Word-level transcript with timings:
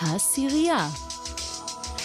העשירייה. 0.00 0.88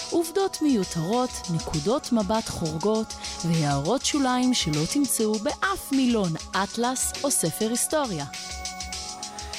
עובדות 0.10 0.58
מיותרות, 0.62 1.30
נקודות 1.54 2.12
מבט 2.12 2.50
חורגות 2.50 3.14
והערות 3.46 4.06
שוליים 4.06 4.54
שלא 4.54 4.82
תמצאו 4.94 5.34
באף 5.40 5.92
מילון 5.92 6.34
אטלס 6.64 7.12
או 7.24 7.32
ספר 7.32 7.68
היסטוריה. 7.70 8.26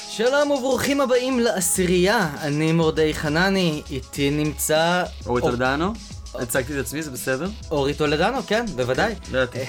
שלום 0.09 0.51
וברוכים 0.51 1.01
הבאים 1.01 1.39
לעשירייה, 1.39 2.29
אני 2.41 2.71
מורדי 2.71 3.13
חנני, 3.13 3.81
איתי 3.89 4.29
נמצא... 4.29 5.03
אורי 5.25 5.41
אור- 5.41 5.49
טולדנו? 5.49 5.93
הצגתי 6.35 6.79
את 6.79 6.85
עצמי, 6.85 7.03
זה 7.03 7.11
בסדר? 7.11 7.49
אורי 7.71 7.93
טולדנו, 7.93 8.37
כן, 8.47 8.65
בוודאי. 8.75 9.13
לא 9.31 9.37
ידעתי. 9.37 9.65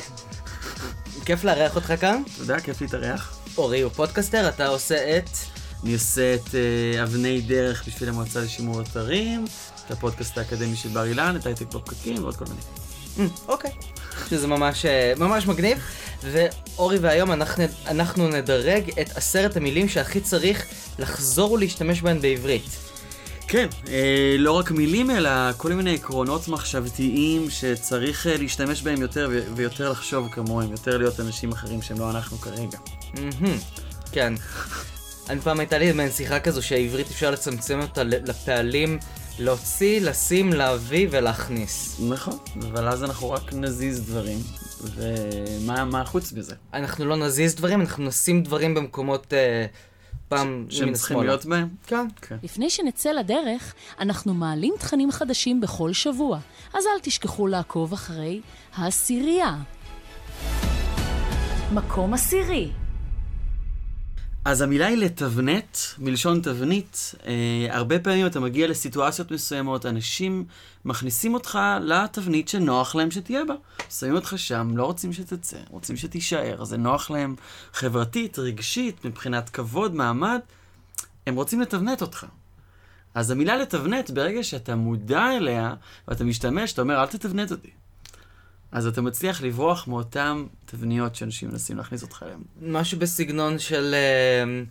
כיף 1.25 1.45
לארח 1.45 1.77
אותך 1.77 1.93
כאן. 2.01 2.23
יודע, 2.39 2.61
כיף 2.61 2.81
להתארח. 2.81 3.37
אורי 3.59 3.81
הוא 3.81 3.93
פודקאסטר, 3.93 4.49
אתה 4.49 4.67
עושה 4.67 5.17
את... 5.19 5.29
אני 5.83 5.95
עושה 5.95 6.35
את 6.35 6.55
אה, 6.55 7.03
אבני 7.03 7.41
דרך 7.41 7.85
בשביל 7.87 8.09
המועצה 8.09 8.41
לשימור 8.41 8.81
אתרים, 8.81 9.45
את 9.87 9.91
הפודקאסט 9.91 10.39
האקדמי 10.39 10.77
של 10.77 10.89
בר 10.89 11.05
אילן, 11.05 11.37
את 11.41 11.47
הייטק 11.47 11.75
בפקקים 11.75 12.23
ועוד 12.23 12.37
כל 12.37 12.45
מיני. 12.45 12.61
אמ, 13.19 13.29
אוקיי. 13.49 13.71
שזה 14.31 14.47
ממש, 14.47 14.87
אה, 14.87 15.13
ממש 15.17 15.47
מגניב. 15.47 15.79
ואורי 16.23 16.99
והיום 16.99 17.33
אנחנו, 17.33 17.65
אנחנו 17.87 18.29
נדרג 18.29 18.91
את 19.01 19.17
עשרת 19.17 19.57
המילים 19.57 19.89
שהכי 19.89 20.21
צריך 20.21 20.67
לחזור 20.99 21.53
ולהשתמש 21.53 22.03
בהן 22.03 22.21
בעברית. 22.21 22.77
כן, 23.49 23.69
אה, 23.89 24.37
לא 24.39 24.53
רק 24.53 24.71
מילים, 24.71 25.11
אלא 25.11 25.31
כל 25.57 25.73
מיני 25.73 25.95
עקרונות 25.95 26.49
מחשבתיים 26.49 27.51
שצריך 27.51 28.27
אה, 28.27 28.37
להשתמש 28.37 28.83
בהם 28.83 29.01
יותר 29.01 29.29
ויותר 29.55 29.91
לחשוב 29.91 30.29
כמוהם, 30.33 30.71
יותר 30.71 30.99
להיות 30.99 31.21
אנשים 31.21 31.53
אחרים 31.53 31.83
שהם 31.83 31.99
לא 31.99 32.11
אנחנו 32.11 32.39
כרגע. 32.39 32.79
כן. 34.13 34.35
אני 35.33 35.41
פעם 35.41 35.61
הייתה 35.61 35.79
לי 35.79 35.93
מעין 35.93 36.11
שיחה 36.11 36.41
כזו 36.41 36.63
שהעברית 36.63 37.07
אפשר 37.11 37.31
לצמצם 37.31 37.81
אותה 37.83 38.03
ל- 38.03 38.29
לפעלים 38.31 38.99
להוציא, 39.39 40.01
לשים, 40.01 40.53
להביא 40.53 41.09
ולהכניס. 41.11 42.01
נכון, 42.09 42.39
אבל 42.63 42.89
אז 42.89 43.05
אנחנו 43.05 43.31
רק 43.31 43.53
נזיז 43.53 44.01
דברים, 44.07 44.39
ומה 44.85 45.85
מה 45.85 46.05
חוץ 46.05 46.33
מזה? 46.33 46.55
אנחנו 46.75 47.05
לא 47.05 47.17
נזיז 47.17 47.55
דברים, 47.55 47.81
אנחנו 47.81 48.05
נשים 48.05 48.43
דברים 48.43 48.75
במקומות 48.75 49.33
אה, 49.35 49.67
פעם 50.29 50.67
שהם 50.71 50.83
ימינה 50.83 50.97
צריכים. 50.99 51.21
להיות 51.21 51.47
בהם? 51.47 51.69
כן. 51.87 52.07
כן. 52.23 52.37
לפני 52.43 52.71
שנצא 52.71 53.11
לדרך, 53.13 53.75
אנחנו 54.01 54.35
מעלים 54.35 54.75
תכנים 54.79 55.13
חדשים 55.13 55.61
בכל 55.61 55.93
שבוע, 55.93 56.39
אז 56.75 56.85
אל 56.85 57.01
תשכחו 57.03 57.47
לעקוב 57.47 57.93
אחרי 57.93 58.41
העשירייה. 58.75 59.57
מקום 61.73 62.15
עשירי. 62.15 62.71
אז 64.45 64.61
המילה 64.61 64.87
היא 64.87 64.97
לתבנת, 64.97 65.79
מלשון 65.99 66.41
תבנית. 66.41 67.15
אה, 67.27 67.67
הרבה 67.71 67.99
פעמים 67.99 68.27
אתה 68.27 68.41
מגיע 68.41 68.67
לסיטואציות 68.67 69.31
מסוימות, 69.31 69.87
אנשים 69.87 70.45
מכניסים 70.85 71.35
אותך 71.35 71.59
לתבנית 71.81 72.49
שנוח 72.49 72.95
להם 72.95 73.11
שתהיה 73.11 73.45
בה. 73.45 73.55
שמים 73.91 74.15
אותך 74.15 74.35
שם, 74.37 74.77
לא 74.77 74.85
רוצים 74.85 75.13
שתצא, 75.13 75.59
רוצים 75.71 75.97
שתישאר, 75.97 76.65
זה 76.65 76.77
נוח 76.77 77.11
להם 77.11 77.35
חברתית, 77.73 78.39
רגשית, 78.39 79.05
מבחינת 79.05 79.51
כבוד, 79.51 79.95
מעמד. 79.95 80.41
הם 81.27 81.35
רוצים 81.35 81.61
לתבנת 81.61 82.03
אותך. 82.03 82.27
אז 83.15 83.31
המילה 83.31 83.57
לתבנת, 83.57 84.11
ברגע 84.11 84.43
שאתה 84.43 84.77
מודע 84.77 85.37
אליה 85.37 85.75
ואתה 86.09 86.25
משתמש, 86.25 86.73
אתה 86.73 86.83
אומר, 86.83 87.01
אל 87.01 87.07
תתבנת 87.07 87.53
אותי. 87.53 87.71
אז 88.73 88.87
אתה 88.87 89.03
מצליח 89.03 89.43
לברוח 89.43 89.89
מאותן 89.89 90.45
תבניות 90.67 91.15
שאנשים 91.15 91.49
מנסים 91.49 91.77
להכניס 91.77 92.03
אותך 92.03 92.23
אליהן. 92.23 92.41
משהו 92.63 92.99
בסגנון 92.99 93.59
של... 93.59 93.95
אה, 93.95 94.63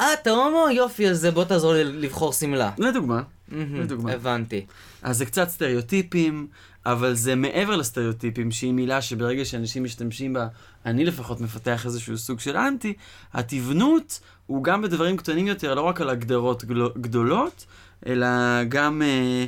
אה, 0.00 0.12
אתה 0.14 0.30
הומו? 0.30 0.66
יופי, 0.70 1.08
אז 1.08 1.26
בוא 1.34 1.44
תעזור 1.44 1.72
לי 1.72 1.84
לבחור 1.84 2.32
שמלה. 2.32 2.70
לדוגמה. 2.78 3.22
לדוגמה. 3.52 4.12
הבנתי. 4.12 4.66
אז 5.02 5.18
זה 5.18 5.26
קצת 5.26 5.48
סטריאוטיפים, 5.48 6.46
אבל 6.86 7.14
זה 7.14 7.34
מעבר 7.34 7.76
לסטריאוטיפים, 7.76 8.50
שהיא 8.50 8.72
מילה 8.72 9.02
שברגע 9.02 9.44
שאנשים 9.44 9.84
משתמשים 9.84 10.32
בה, 10.32 10.46
אני 10.86 11.04
לפחות 11.04 11.40
מפתח 11.40 11.86
איזשהו 11.86 12.18
סוג 12.18 12.40
של 12.40 12.56
אנטי, 12.56 12.94
התבנות 13.32 14.20
הוא 14.46 14.64
גם 14.64 14.82
בדברים 14.82 15.16
קטנים 15.16 15.46
יותר, 15.46 15.74
לא 15.74 15.80
רק 15.80 16.00
על 16.00 16.10
הגדרות 16.10 16.64
גדולות, 17.00 17.66
אלא 18.06 18.26
גם, 18.68 19.02
אה, 19.02 19.44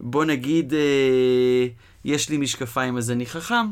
בוא 0.00 0.24
נגיד, 0.24 0.74
אה, 0.74 1.66
יש 2.04 2.28
לי 2.28 2.36
משקפיים 2.36 2.96
אז 2.96 3.10
אני 3.10 3.26
חכם. 3.26 3.66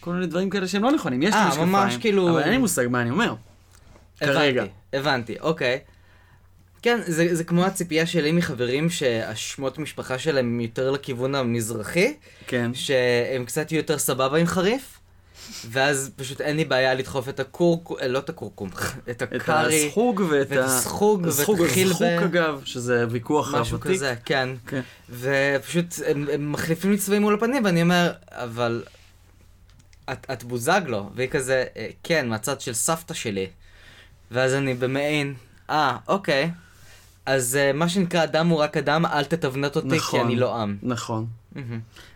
כל 0.00 0.12
מיני 0.12 0.26
דברים 0.26 0.50
כאלה 0.50 0.68
שהם 0.68 0.82
לא 0.82 0.92
נכונים, 0.92 1.22
יש 1.22 1.34
לי 1.34 1.40
אה, 1.40 1.48
משקפיים, 1.48 1.68
ממש 1.72 1.96
כאילו- 1.96 2.30
אבל 2.30 2.42
אין 2.42 2.50
לי 2.50 2.58
מושג 2.58 2.86
מה 2.90 3.02
אני 3.02 3.10
אומר. 3.10 3.34
כרגע. 4.20 4.62
הבנתי, 4.62 4.72
הבנתי, 4.92 5.36
אוקיי. 5.40 5.78
כן, 6.82 6.98
זה, 7.06 7.34
זה 7.34 7.44
כמו 7.44 7.64
הציפייה 7.64 8.06
שלי 8.06 8.32
מחברים 8.32 8.90
שהשמות 8.90 9.78
משפחה 9.78 10.18
שלהם 10.18 10.46
הם 10.46 10.60
יותר 10.60 10.90
לכיוון 10.90 11.34
המזרחי, 11.34 12.14
כן. 12.46 12.70
שהם 12.74 13.44
קצת 13.44 13.72
יותר 13.72 13.98
סבבה 13.98 14.38
עם 14.38 14.46
חריף, 14.46 14.95
ואז 15.70 16.10
פשוט 16.16 16.40
אין 16.40 16.56
לי 16.56 16.64
בעיה 16.64 16.94
לדחוף 16.94 17.28
את 17.28 17.40
הקורקום, 17.40 17.96
לא 18.08 18.18
את 18.18 18.28
הקורקום, 18.28 18.68
את 19.10 19.22
את 19.22 19.22
הקארי, 19.22 19.86
הסחוג 19.86 20.22
ואת 20.30 20.52
הסחוג, 20.52 21.26
ואת 21.26 21.48
החילבה. 21.70 21.94
הסחוג 21.94 22.22
אגב, 22.24 22.60
שזה 22.64 23.06
ויכוח 23.10 23.54
רב 23.54 23.60
משהו 23.60 23.80
ותיק. 23.80 23.90
כזה, 23.92 24.14
כן. 24.24 24.48
כן. 24.66 24.80
ופשוט 25.10 25.94
הם, 26.06 26.26
הם 26.32 26.52
מחליפים 26.52 26.90
לי 26.90 26.98
צבעים 26.98 27.22
מול 27.22 27.34
הפנים, 27.34 27.64
ואני 27.64 27.82
אומר, 27.82 28.12
אבל 28.30 28.82
את, 30.12 30.26
את 30.32 30.44
בוזגלו, 30.44 31.10
והיא 31.14 31.28
כזה, 31.28 31.64
"אה, 31.76 31.88
כן, 32.02 32.28
מהצד 32.28 32.60
של 32.60 32.74
סבתא 32.74 33.14
שלי. 33.14 33.46
ואז 34.30 34.54
אני 34.54 34.74
במעין, 34.74 35.34
אה, 35.70 35.96
אוקיי. 36.08 36.50
אז 37.26 37.58
uh, 37.70 37.76
מה 37.76 37.88
שנקרא, 37.88 38.24
אדם 38.24 38.48
הוא 38.48 38.58
רק 38.58 38.76
אדם, 38.76 39.06
אל 39.06 39.24
תתבנת 39.24 39.76
אותי, 39.76 39.88
נכון. 39.96 40.20
כי 40.20 40.26
אני 40.26 40.36
לא 40.36 40.56
עם. 40.62 40.76
נכון. 40.82 41.26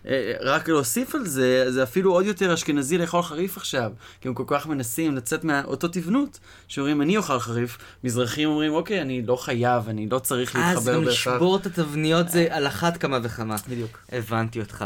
אה, 0.07 0.33
רק 0.41 0.69
להוסיף 0.69 1.15
על 1.15 1.27
זה, 1.27 1.73
זה 1.73 1.83
אפילו 1.83 2.13
עוד 2.13 2.25
יותר 2.27 2.55
אשכנזי 2.55 2.99
לאכול 2.99 3.23
חריף 3.23 3.57
עכשיו. 3.57 3.93
כי 4.21 4.29
הם 4.29 4.35
כל 4.35 4.45
כך 4.47 4.67
מנסים 4.67 5.17
לצאת 5.17 5.45
מאותו 5.45 5.89
תבנות, 5.89 6.39
שאומרים, 6.69 7.03
אני 7.03 7.17
אוכל 7.17 7.39
חריף. 7.39 7.79
מזרחים 8.05 8.49
אומרים, 8.49 8.73
אוקיי, 8.73 9.03
אני 9.03 9.23
לא 9.23 9.37
חייב, 9.37 9.89
אני 9.89 10.09
לא 10.09 10.19
צריך 10.19 10.57
אז 10.57 10.63
להתחבר 10.63 10.95
גם 10.95 11.05
בהכרח. 11.05 11.27
לשבור 11.27 11.57
את 11.57 11.67
התבניות 11.67 12.29
זה 12.29 12.47
על 12.51 12.67
אחת 12.67 12.97
כמה 12.97 13.19
וכמה. 13.23 13.57
בדיוק. 13.69 13.99
הבנתי 14.13 14.61
אותך. 14.61 14.85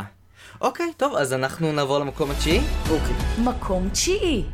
אוקיי, 0.60 0.92
טוב, 0.96 1.14
אז 1.16 1.32
אנחנו 1.32 1.72
נעבור 1.72 1.98
למקום 1.98 2.30
התשיעי. 2.30 2.60
אוקיי. 2.90 3.14
מקום 3.38 3.88
תשיעי. 3.88 4.44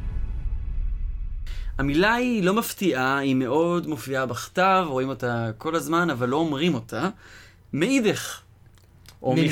המילה 1.79 2.15
היא 2.15 2.45
לא 2.45 2.55
מפתיעה, 2.55 3.19
היא 3.19 3.35
מאוד 3.35 3.87
מופיעה 3.87 4.27
בכתב, 4.27 4.85
רואים 4.89 5.09
אותה 5.09 5.51
כל 5.59 5.75
הזמן, 5.77 6.11
אבל 6.11 6.29
לא 6.29 6.37
אומרים 6.37 6.75
אותה. 6.75 7.09
מאידך. 7.73 8.41
או 9.23 9.33
ממי? 9.33 9.51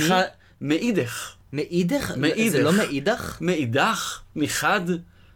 מאידך. 0.60 1.34
מאידך? 1.52 2.12
מאידך. 2.16 2.52
זה 2.52 2.62
לא 2.62 2.72
מאידך? 2.72 3.38
מאידך, 3.40 4.20
מחד, 4.36 4.80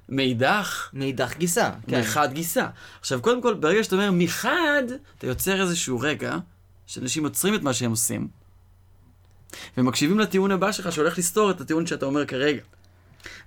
מאידך. 0.08 0.90
מאידך 0.92 1.36
גיסה. 1.36 1.70
כן. 1.88 2.00
מחד 2.00 2.32
גיסה. 2.32 2.68
עכשיו, 3.00 3.22
קודם 3.22 3.42
כל, 3.42 3.54
ברגע 3.54 3.84
שאתה 3.84 3.96
אומר 3.96 4.10
מחד, 4.12 4.82
אתה 5.18 5.26
יוצר 5.26 5.62
איזשהו 5.62 6.00
רגע 6.00 6.36
שאנשים 6.86 7.24
עוצרים 7.24 7.54
את 7.54 7.62
מה 7.62 7.72
שהם 7.72 7.90
עושים, 7.90 8.28
ומקשיבים 9.76 10.18
לטיעון 10.18 10.50
הבא 10.50 10.72
שלך 10.72 10.92
שהולך 10.92 11.18
לסתור 11.18 11.50
את 11.50 11.60
הטיעון 11.60 11.86
שאתה 11.86 12.06
אומר 12.06 12.26
כרגע. 12.26 12.62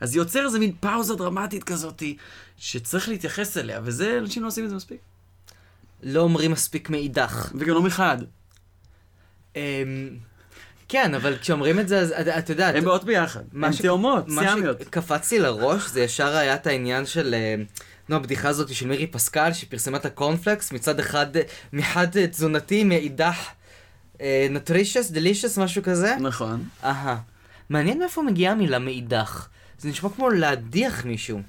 אז 0.01 0.15
יוצר 0.15 0.45
איזה 0.45 0.59
מין 0.59 0.71
פאוזה 0.79 1.15
דרמטית 1.15 1.63
כזאת, 1.63 2.03
שצריך 2.57 3.09
להתייחס 3.09 3.57
אליה, 3.57 3.79
וזה, 3.83 4.17
אנשים 4.19 4.43
לא 4.43 4.47
עושים 4.47 4.63
את 4.63 4.69
זה 4.69 4.75
מספיק. 4.75 4.99
לא 6.03 6.21
אומרים 6.21 6.51
מספיק 6.51 6.89
מאידך. 6.89 7.51
וגם 7.55 7.75
לא 7.75 7.81
מחד. 7.81 8.17
כן, 10.95 11.15
אבל 11.15 11.37
כשאומרים 11.37 11.79
את 11.79 11.87
זה, 11.87 11.99
אז 11.99 12.11
את- 12.11 12.49
יודעת, 12.49 12.75
הן 12.75 12.85
באות 12.85 13.03
ביחד. 13.03 13.43
מה 13.53 13.67
הן 13.67 13.73
תאומות, 13.81 14.27
מה 14.27 14.41
סיאמיות. 14.41 14.79
שקפץ 14.81 15.31
לי 15.31 15.39
לראש 15.39 15.89
זה 15.89 16.01
ישר 16.03 16.35
היה 16.35 16.55
את 16.55 16.67
העניין 16.67 17.05
של, 17.05 17.33
אה, 17.33 17.55
נו, 18.09 18.15
הבדיחה 18.15 18.49
הזאת 18.49 18.73
של 18.75 18.87
מירי 18.87 19.07
פסקל, 19.07 19.53
שפרסמה 19.53 19.97
את 19.97 20.05
הקורנפלקס, 20.05 20.71
מצד 20.71 20.99
אחד, 20.99 21.37
אה, 21.37 21.41
מחד 21.73 22.17
אה, 22.17 22.27
תזונתי, 22.27 22.83
מאידך 22.83 23.35
נטרישס, 24.49 25.11
דלישס, 25.11 25.57
משהו 25.57 25.83
כזה. 25.83 26.15
נכון. 26.19 26.63
אהה. 26.83 27.17
מעניין 27.69 27.99
מאיפה 27.99 28.21
מגיעה 28.21 28.51
המילה 28.53 28.79
מאידך. 28.79 29.47
זה 29.79 29.89
נשמע 29.89 30.09
כמו 30.09 30.29
להדיח 30.29 31.05
מישהו. 31.05 31.41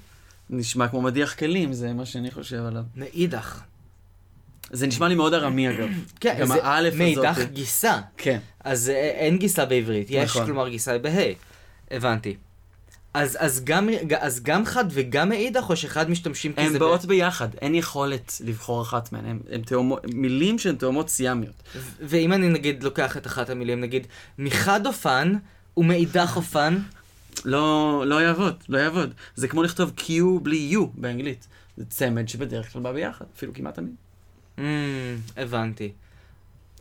נשמע 0.49 0.87
כמו 0.87 1.01
מדיח 1.01 1.33
כלים, 1.33 1.73
זה 1.73 1.93
מה 1.93 2.05
שאני 2.05 2.31
חושב 2.31 2.65
עליו. 2.65 2.83
מאידך. 2.95 3.61
זה 4.71 4.87
נשמע 4.87 5.07
לי 5.07 5.15
מאוד 5.15 5.33
ארמי 5.33 5.69
אגב. 5.69 5.89
כן, 6.19 6.37
גם 6.41 6.47
זה 6.47 6.63
האלף 6.63 6.93
הזאת. 6.93 7.01
מאידך 7.01 7.39
גיסה. 7.53 7.99
כן. 8.17 8.39
אז 8.67 8.89
אה, 8.89 8.95
אין 8.95 9.37
גיסה 9.37 9.65
בעברית, 9.65 10.07
יש 10.09 10.29
נכון. 10.29 10.45
כלומר 10.45 10.69
גיסה 10.69 10.97
בה'. 10.97 11.31
הבנתי. 11.91 12.35
אז, 13.13 13.37
אז, 13.39 13.61
גם, 13.63 13.89
אז 14.19 14.43
גם 14.43 14.65
חד 14.65 14.85
וגם 14.89 15.29
מאידך, 15.29 15.69
או 15.69 15.75
שאחד 15.75 16.09
משתמשים 16.09 16.53
כי 16.53 16.61
הן 16.61 16.71
זה... 16.71 16.79
באות 16.79 17.05
ביחד, 17.05 17.47
אין 17.61 17.75
יכולת 17.75 18.33
לבחור 18.45 18.81
אחת 18.81 19.11
מהן, 19.11 19.25
הן- 19.25 19.39
הן 19.51 19.61
תאומות, 19.61 19.99
מילים 20.13 20.59
שהן 20.59 20.75
תאומות 20.75 21.09
סיאמיות. 21.09 21.53
ו- 21.75 21.79
ואם 22.01 22.33
אני 22.33 22.49
נגיד 22.49 22.83
לוקח 22.83 23.17
את 23.17 23.27
אחת 23.27 23.49
המילים, 23.49 23.81
נגיד, 23.81 24.07
מחד 24.37 24.85
אופן 24.85 25.33
ומאידך 25.77 26.33
אופן, 26.35 26.77
לא, 27.45 28.03
לא 28.07 28.21
יעבוד, 28.21 28.63
לא 28.69 28.77
יעבוד. 28.77 29.13
זה 29.35 29.47
כמו 29.47 29.63
לכתוב 29.63 29.91
Q 29.97 30.03
בלי 30.41 30.73
U 30.75 30.79
באנגלית. 30.93 31.47
זה 31.77 31.85
צמד 31.85 32.29
שבדרך 32.29 32.73
כלל 32.73 32.81
בא 32.81 32.91
ביחד, 32.91 33.25
אפילו 33.37 33.53
כמעט 33.53 33.75
תמיד. 33.75 33.95
mm, 34.57 34.61
הבנתי. 35.37 35.91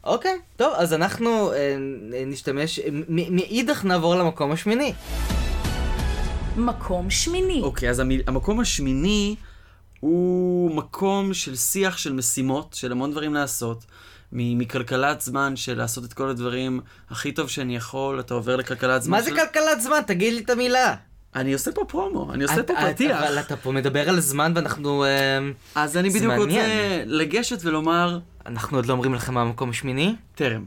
אוקיי, 0.06 0.38
טוב, 0.56 0.72
אז 0.76 0.92
אנחנו 0.92 1.52
אה, 1.52 1.56
אה, 1.56 1.76
נשתמש, 2.26 2.80
מ- 3.08 3.36
מאידך 3.36 3.84
נעבור 3.84 4.14
למקום 4.14 4.52
השמיני. 4.52 4.92
מקום 6.56 7.10
שמיני. 7.10 7.60
אוקיי, 7.62 7.90
אז 7.90 7.98
המ- 8.00 8.10
המקום 8.26 8.60
השמיני 8.60 9.36
הוא 10.00 10.74
מקום 10.74 11.34
של 11.34 11.56
שיח 11.56 11.96
של 11.98 12.12
משימות, 12.12 12.74
של 12.74 12.92
המון 12.92 13.10
דברים 13.10 13.34
לעשות. 13.34 13.84
מ- 14.32 14.58
מכלכלת 14.58 15.20
זמן 15.20 15.56
של 15.56 15.78
לעשות 15.78 16.04
את 16.04 16.12
כל 16.12 16.28
הדברים 16.28 16.80
הכי 17.10 17.32
טוב 17.32 17.48
שאני 17.48 17.76
יכול, 17.76 18.20
אתה 18.20 18.34
עובר 18.34 18.56
לכלכלת 18.56 19.02
זמן 19.02 19.16
מה 19.16 19.22
זה 19.22 19.30
של... 19.30 19.36
כלכלת 19.36 19.80
זמן? 19.80 20.00
תגיד 20.06 20.34
לי 20.34 20.40
את 20.42 20.50
המילה. 20.50 20.94
אני 21.36 21.52
עושה 21.52 21.72
פה 21.72 21.84
פרומו, 21.88 22.32
אני 22.32 22.42
עושה 22.44 22.60
את- 22.60 22.66
פה 22.66 22.90
את- 22.90 22.94
פתיח. 22.94 23.22
אבל 23.22 23.38
אתה 23.40 23.56
פה 23.56 23.72
מדבר 23.72 24.08
על 24.08 24.20
זמן 24.20 24.52
ואנחנו... 24.56 25.04
אה, 25.04 25.38
אז 25.74 25.96
אני 25.96 26.08
בדיוק 26.10 26.24
מעניין. 26.24 26.46
רוצה 26.48 26.66
לגשת 27.06 27.58
ולומר, 27.64 28.18
אנחנו 28.46 28.78
עוד 28.78 28.86
לא 28.86 28.92
אומרים 28.92 29.14
לכם 29.14 29.34
מה 29.34 29.40
המקום 29.40 29.70
השמיני? 29.70 30.14
טרם. 30.34 30.64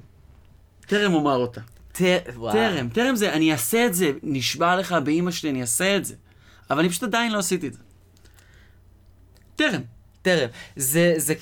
טרם 0.88 1.14
אומר 1.14 1.36
אותה. 1.36 1.62
טרם, 1.94 2.90
טרם 2.94 3.16
זה, 3.16 3.34
אני 3.34 3.52
אעשה 3.52 3.86
את 3.86 3.94
זה, 3.94 4.12
נשבע 4.24 4.76
לך 4.76 4.92
באימא 5.04 5.32
שלי, 5.32 5.50
אני 5.50 5.62
אעשה 5.62 5.96
את 5.98 6.06
זה. 6.06 6.16
אבל 6.70 6.80
אני 6.80 6.90
פשוט 6.90 7.04
עדיין 7.04 7.32
לא 7.32 7.40
עשיתי 7.40 7.68
את 7.68 7.74
זה. 7.74 7.80
טרם. 9.56 9.82
טרם. 10.22 10.50
זה, 10.76 11.14
זה, 11.18 11.34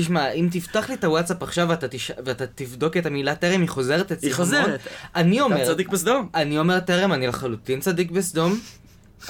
תשמע, 0.00 0.30
אם 0.30 0.48
תפתח 0.52 0.88
לי 0.88 0.94
את 0.94 1.04
הוואטסאפ 1.04 1.42
עכשיו 1.42 1.66
ואתה, 1.68 1.88
תש... 1.88 2.10
ואתה 2.24 2.46
תבדוק 2.46 2.96
את 2.96 3.06
המילה 3.06 3.34
טרם, 3.34 3.60
היא 3.60 3.68
חוזרת 3.68 4.12
אצלי 4.12 4.28
היא 4.28 4.34
חוזרת. 4.34 4.80
אני 5.14 5.40
אומר, 5.40 5.62
אתה 5.62 5.66
צדיק 5.66 5.88
בסדום. 5.88 6.28
אני 6.34 6.58
אומר 6.58 6.80
טרם, 6.80 7.12
אני 7.12 7.26
לחלוטין 7.26 7.80
צדיק 7.80 8.10
בסדום. 8.10 8.60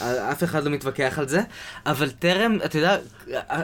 אף 0.03 0.45
אחד 0.45 0.65
לא 0.65 0.71
מתווכח 0.71 1.19
על 1.19 1.29
זה, 1.29 1.41
אבל 1.87 2.11
טרם, 2.11 2.59
אתה 2.65 2.79
יודע, 2.79 2.97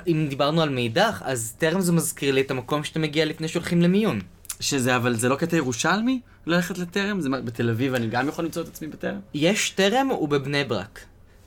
אם 0.06 0.26
דיברנו 0.30 0.62
על 0.62 0.68
מידע, 0.68 1.10
אז 1.20 1.54
טרם 1.58 1.80
זה 1.80 1.92
מזכיר 1.92 2.34
לי 2.34 2.40
את 2.40 2.50
המקום 2.50 2.84
שאתה 2.84 2.98
מגיע 2.98 3.24
לפני 3.24 3.48
שהולכים 3.48 3.82
למיון. 3.82 4.20
שזה, 4.60 4.96
אבל 4.96 5.16
זה 5.16 5.28
לא 5.28 5.36
קטע 5.36 5.56
ירושלמי? 5.56 6.20
ללכת 6.46 6.78
לטרם? 6.78 7.20
זה 7.20 7.28
מה, 7.28 7.40
בתל 7.40 7.70
אביב 7.70 7.94
אני 7.94 8.06
גם 8.06 8.28
יכול 8.28 8.44
למצוא 8.44 8.62
את 8.62 8.68
עצמי 8.68 8.88
בטרם? 8.88 9.20
יש 9.34 9.70
טרם 9.70 10.10
ובבני 10.10 10.64
ברק. 10.64 11.00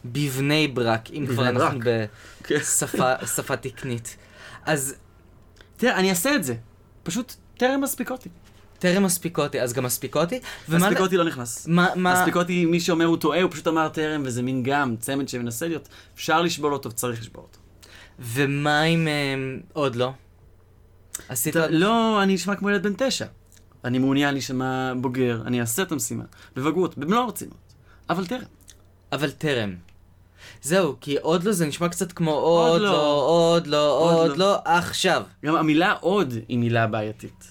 בבני 0.06 0.68
ברק, 0.68 1.10
אם 1.12 1.26
כבר 1.28 1.50
אנחנו 1.50 1.80
כן. 1.80 2.06
בשפה 2.50 3.14
שפה 3.36 3.56
תקנית. 3.56 4.18
אז 4.66 4.96
תראה, 5.78 5.96
אני 6.00 6.10
אעשה 6.10 6.36
את 6.36 6.44
זה. 6.44 6.56
פשוט 7.04 7.34
טרם 7.58 7.82
מספיק 7.82 8.12
אותי. 8.12 8.30
טרם 8.80 9.04
מספיק 9.04 9.40
אותי, 9.40 9.62
אז 9.62 9.74
גם 9.74 9.84
מספיק 9.84 10.16
אותי. 10.16 10.40
ומה- 10.70 10.78
מספיק 10.80 11.00
אותי 11.00 11.18
לא 11.18 11.24
נכנס. 11.26 11.68
מה, 11.68 11.88
מה... 11.96 12.14
מספיק 12.14 12.36
אותי, 12.36 12.66
מי 12.66 12.80
שאומר 12.80 13.06
הוא 13.06 13.18
טועה, 13.18 13.42
הוא 13.42 13.52
פשוט 13.52 13.68
אמר 13.68 13.90
טרם, 13.90 14.24
וזה 14.26 14.42
מין 14.44 14.64
גם, 14.64 14.96
צמד 15.00 15.30
שמנסה 15.30 15.68
להיות. 15.68 15.90
אפשר 16.16 16.42
לשבור 16.42 16.72
אותו 16.72 16.90
וצריך 16.90 17.20
לשבור 17.22 17.44
אותו. 17.44 17.60
ומה 18.20 18.84
אם 18.84 19.08
אמ, 19.08 19.60
עוד 19.74 19.96
לא? 19.96 20.12
עשית... 21.30 21.56
לא, 21.70 22.24
אני 22.24 22.36
אשמע 22.36 22.56
כמו 22.56 22.70
ילד 22.70 22.84
בן 22.84 22.94
תשע. 22.98 23.26
אני 23.84 24.00
מעוניין 24.00 24.34
להישמע 24.34 24.94
בוגר, 25.02 25.42
אני 25.46 25.62
אעשה 25.62 25.82
את 25.82 25.92
המשימה. 25.92 26.24
בבגרות, 26.56 26.98
במלוא 26.98 27.20
הרצינות. 27.24 27.58
אבל 28.10 28.26
טרם. 28.28 28.42
אבל 29.12 29.32
טרם. 29.32 29.76
זהו, 30.66 30.96
כי 31.02 31.18
עוד 31.22 31.44
לא 31.44 31.52
זה 31.52 31.66
נשמע 31.66 31.90
קצת 31.90 32.12
כמו 32.12 32.32
עוד 32.32 32.72
עוד 32.72 32.82
לא. 32.82 32.92
לא, 32.92 32.98
עוד 33.28 33.68
לא, 33.68 33.98
עוד 34.00 34.14
עוד 34.16 34.38
לא. 34.38 34.46
לא, 34.52 34.58
עכשיו. 34.66 35.24
גם 35.46 35.56
המילה 35.56 35.94
עוד 36.02 36.34
היא 36.48 36.58
מילה 36.58 36.88
בעייתית. 36.88 37.44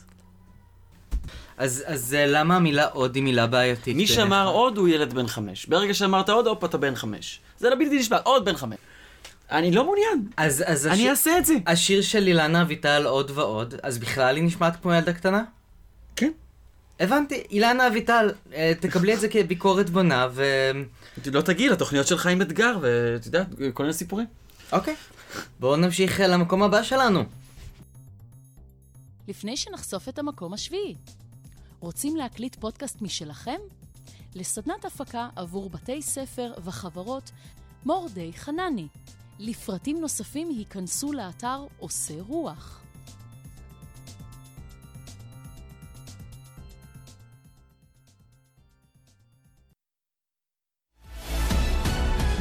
אז 1.58 1.82
אז 1.86 2.14
אה, 2.14 2.26
למה 2.26 2.56
המילה 2.56 2.86
עוד 2.86 3.14
היא 3.14 3.22
מילה 3.24 3.46
בעייתית? 3.46 3.96
מי? 3.96 4.06
שאמר 4.06 4.48
עוד 4.48 4.76
הוא 4.78 4.88
ילד 4.88 5.12
בן 5.14 5.26
חמש. 5.26 5.66
ברגע 5.66 5.94
שאמרת 5.94 6.28
עוד, 6.28 6.46
הופ, 6.46 6.64
אתה 6.64 6.78
בן 6.78 6.94
חמש. 6.94 7.40
זה 7.58 7.70
לא 7.70 7.74
בלתי 7.76 7.98
נשפט, 7.98 8.20
עוד 8.24 8.44
בן 8.44 8.56
חמש. 8.56 8.76
אני 9.50 9.72
לא 9.72 9.84
מעוניין. 9.84 10.28
אז 10.36 10.64
אז 10.66 10.86
אני 10.86 10.94
השיר- 10.94 11.10
אעשה 11.10 11.38
את 11.38 11.44
זה. 11.46 11.54
השיר 11.66 12.02
של 12.02 12.26
אילנה 12.26 12.62
אביטל 12.62 13.06
עוד 13.06 13.30
ועוד, 13.34 13.74
אז 13.82 13.98
בכלל 13.98 14.36
היא 14.36 14.44
נשמעת 14.44 14.76
כמו 14.82 14.94
ילדה 14.94 15.12
קטנה? 15.12 15.42
כן. 16.16 16.30
הבנתי, 17.00 17.42
אילנה 17.50 17.86
אביטל, 17.86 18.30
אה, 18.54 18.72
תקבלי 18.80 19.14
את 19.14 19.20
זה 19.20 19.28
כביקורת 19.28 19.90
בונה, 19.90 20.28
ו... 20.32 20.44
לא 21.32 21.40
תגיעי 21.40 21.68
לתוכניות 21.68 22.06
שלך 22.06 22.26
עם 22.26 22.42
אתגר, 22.42 22.78
ואת 22.80 23.26
יודעת, 23.26 23.46
כל 23.74 23.82
מיני 23.82 23.92
סיפורים. 23.92 24.26
אוקיי. 24.72 24.94
בואו 25.60 25.76
נמשיך 25.76 26.20
אה, 26.20 26.26
למקום 26.26 26.62
הבא 26.62 26.82
שלנו. 26.82 27.24
לפני 29.28 29.56
שנחשוף 29.56 30.08
את 30.08 30.18
המקום 30.18 30.52
השביעי. 30.52 30.94
רוצים 31.80 32.16
להקליט 32.16 32.54
פודקאסט 32.54 33.02
משלכם? 33.02 33.60
לסדנת 34.34 34.84
הפקה 34.84 35.28
עבור 35.36 35.70
בתי 35.70 36.02
ספר 36.02 36.52
וחברות 36.64 37.30
מורדי 37.84 38.32
חנני. 38.36 38.88
לפרטים 39.38 40.00
נוספים 40.00 40.48
היכנסו 40.48 41.12
לאתר 41.12 41.66
עושה 41.78 42.14
רוח. 42.18 42.83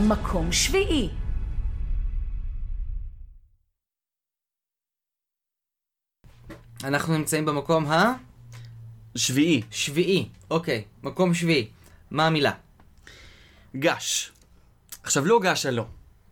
מקום 0.07 0.51
שביעי 0.51 1.09
אנחנו 6.83 7.17
נמצאים 7.17 7.45
במקום 7.45 7.85
שביעי, 9.15 9.61
השביעי. 9.71 10.29
אוקיי, 10.51 10.83
מקום 11.03 11.33
שביעי. 11.33 11.67
מה 12.11 12.27
המילה? 12.27 12.51
גש. 13.75 14.31
עכשיו, 15.03 15.25
לא 15.25 15.39
גש 15.39 15.65
הלא. 15.65 15.85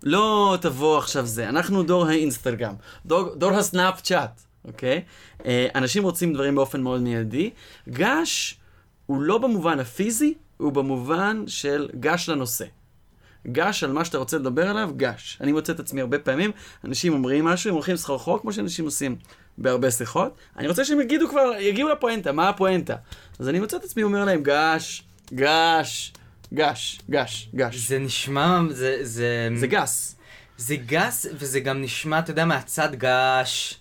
לא 0.03 0.57
תבוא 0.61 0.97
עכשיו 0.97 1.25
זה. 1.25 1.49
אנחנו 1.49 1.83
דור 1.83 2.05
האינסטגרם, 2.05 2.75
דור, 3.05 3.35
דור 3.35 3.51
הסנאפ 3.51 4.01
צ'אט, 4.01 4.41
אוקיי? 4.65 5.03
אה, 5.45 5.67
אנשים 5.75 6.03
רוצים 6.03 6.33
דברים 6.33 6.55
באופן 6.55 6.81
מאוד 6.81 7.01
מיידי. 7.01 7.49
גש 7.89 8.57
הוא 9.05 9.21
לא 9.21 9.37
במובן 9.37 9.79
הפיזי, 9.79 10.33
הוא 10.57 10.71
במובן 10.71 11.43
של 11.47 11.89
גש 11.99 12.29
לנושא. 12.29 12.65
גש 13.47 13.83
על 13.83 13.91
מה 13.91 14.05
שאתה 14.05 14.17
רוצה 14.17 14.37
לדבר 14.37 14.69
עליו, 14.69 14.89
גש. 14.97 15.37
אני 15.41 15.51
מוצא 15.51 15.73
את 15.73 15.79
עצמי 15.79 16.01
הרבה 16.01 16.19
פעמים, 16.19 16.51
אנשים 16.83 17.13
אומרים 17.13 17.45
משהו, 17.45 17.69
הם 17.69 17.73
הולכים 17.73 17.95
סחרחור, 17.95 18.41
כמו 18.41 18.53
שאנשים 18.53 18.85
עושים 18.85 19.15
בהרבה 19.57 19.91
שיחות. 19.91 20.35
אני 20.57 20.67
רוצה 20.67 20.85
שהם 20.85 21.01
יגידו 21.01 21.29
כבר, 21.29 21.51
יגיעו 21.59 21.89
לפואנטה, 21.89 22.31
מה 22.31 22.49
הפואנטה? 22.49 22.95
אז 23.39 23.49
אני 23.49 23.59
מוצא 23.59 23.77
את 23.77 23.83
עצמי 23.83 24.03
אומר 24.03 24.25
להם, 24.25 24.43
גש, 24.43 25.03
גש, 25.33 26.13
גש, 26.53 26.99
גש, 27.09 27.49
גש. 27.55 27.75
זה 27.75 27.99
נשמע, 27.99 28.59
זה, 28.69 28.97
זה, 29.01 29.49
זה 29.55 29.67
גס. 29.67 30.15
זה 30.57 30.75
גס, 30.75 31.25
וזה 31.33 31.59
גם 31.59 31.81
נשמע, 31.81 32.19
אתה 32.19 32.31
יודע, 32.31 32.45
מהצד 32.45 32.89
גש. 32.95 33.79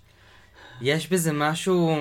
יש 0.80 1.08
בזה 1.08 1.32
משהו 1.32 1.96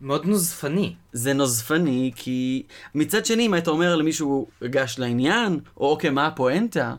מאוד 0.00 0.26
נוזפני. 0.26 0.94
זה 1.12 1.32
נוזפני, 1.32 2.12
כי 2.16 2.62
מצד 2.94 3.26
שני, 3.26 3.46
אם 3.46 3.54
היית 3.54 3.68
אומר 3.68 3.96
למישהו, 3.96 4.46
גש 4.64 4.98
לעניין, 4.98 5.60
או 5.76 5.90
אוקיי, 5.90 6.10
מה 6.10 6.26
הפואנטה, 6.26 6.94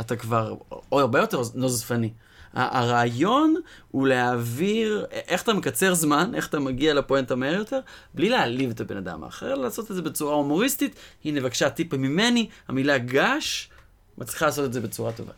אתה 0.00 0.16
כבר, 0.16 0.56
או 0.92 1.00
הרבה 1.00 1.20
יותר 1.20 1.42
נוזפני. 1.54 2.10
הרעיון 2.54 3.54
הוא 3.90 4.08
להעביר, 4.08 5.06
איך 5.10 5.42
אתה 5.42 5.52
מקצר 5.52 5.94
זמן, 5.94 6.32
איך 6.34 6.48
אתה 6.48 6.58
מגיע 6.58 6.94
לפואנטה 6.94 7.34
מהר 7.34 7.54
יותר, 7.54 7.80
בלי 8.14 8.28
להעליב 8.28 8.70
את 8.70 8.80
הבן 8.80 8.96
אדם 8.96 9.24
האחר, 9.24 9.54
לעשות 9.54 9.90
את 9.90 9.96
זה 9.96 10.02
בצורה 10.02 10.34
הומוריסטית. 10.34 10.96
הנה, 11.24 11.40
בבקשה, 11.40 11.70
טיפה 11.70 11.96
ממני, 11.96 12.48
המילה 12.68 12.98
גש, 12.98 13.70
מצליחה 14.18 14.46
לעשות 14.46 14.64
את 14.64 14.72
זה 14.72 14.80
בצורה 14.80 15.12
טובה. 15.12 15.32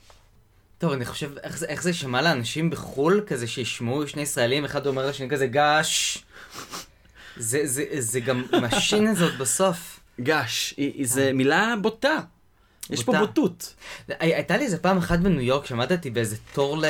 טוב, 0.78 0.92
אני 0.92 1.04
חושב, 1.04 1.38
איך 1.38 1.58
זה, 1.58 1.66
איך 1.66 1.82
זה 1.82 1.90
יישמע 1.90 2.22
לאנשים 2.22 2.70
בחו"ל, 2.70 3.20
כזה 3.26 3.46
שישמעו 3.46 4.08
שני 4.08 4.22
ישראלים, 4.22 4.64
אחד 4.64 4.86
אומר 4.86 5.06
לשני 5.06 5.28
כזה 5.28 5.46
גש. 5.46 6.24
זה, 7.36 7.60
זה, 7.64 7.84
זה 7.98 8.20
גם 8.20 8.42
משין 8.62 9.10
את 9.10 9.16
זאת 9.16 9.38
בסוף. 9.38 10.00
גש, 10.20 10.74
היא, 10.76 11.06
זה 11.08 11.32
מילה 11.32 11.74
בוטה. 11.82 12.18
יש 12.90 13.04
פה. 13.04 13.18
בוטות. 13.18 13.74
הי- 14.08 14.34
הייתה 14.34 14.56
לי 14.56 14.64
איזה 14.64 14.78
פעם 14.78 14.98
אחת 14.98 15.18
בניו 15.18 15.40
יורק, 15.40 15.66
שעמדתי 15.66 16.10
באיזה 16.10 16.36
תור 16.52 16.82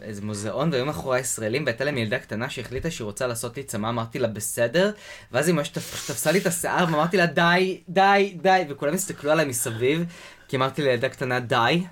לאיזה 0.00 0.22
מוזיאון, 0.22 0.72
והיו 0.72 0.86
מאחורי 0.86 1.20
ישראלים, 1.20 1.64
והייתה 1.64 1.84
להם 1.84 1.98
ילדה 1.98 2.18
קטנה 2.18 2.50
שהחליטה 2.50 2.90
שהיא 2.90 3.04
רוצה 3.04 3.26
לעשות 3.26 3.56
לי 3.56 3.62
צמה, 3.62 3.88
אמרתי 3.88 4.18
לה 4.18 4.28
בסדר, 4.28 4.92
ואז 5.32 5.48
היא 5.48 5.54
ממש 5.54 5.68
תפ- 5.68 5.78
תפסה 6.08 6.32
לי 6.32 6.38
את 6.38 6.46
השיער, 6.46 6.84
ואמרתי 6.84 7.16
לה 7.16 7.26
די, 7.26 7.80
די, 7.88 8.36
די, 8.42 8.62
וכולם 8.68 8.94
הסתכלו 8.94 9.30
עליי 9.30 9.44
מסביב, 9.46 10.04
כי 10.48 10.56
אמרתי 10.56 10.82
לילדה 10.82 11.08
קטנה 11.08 11.40
די, 11.40 11.84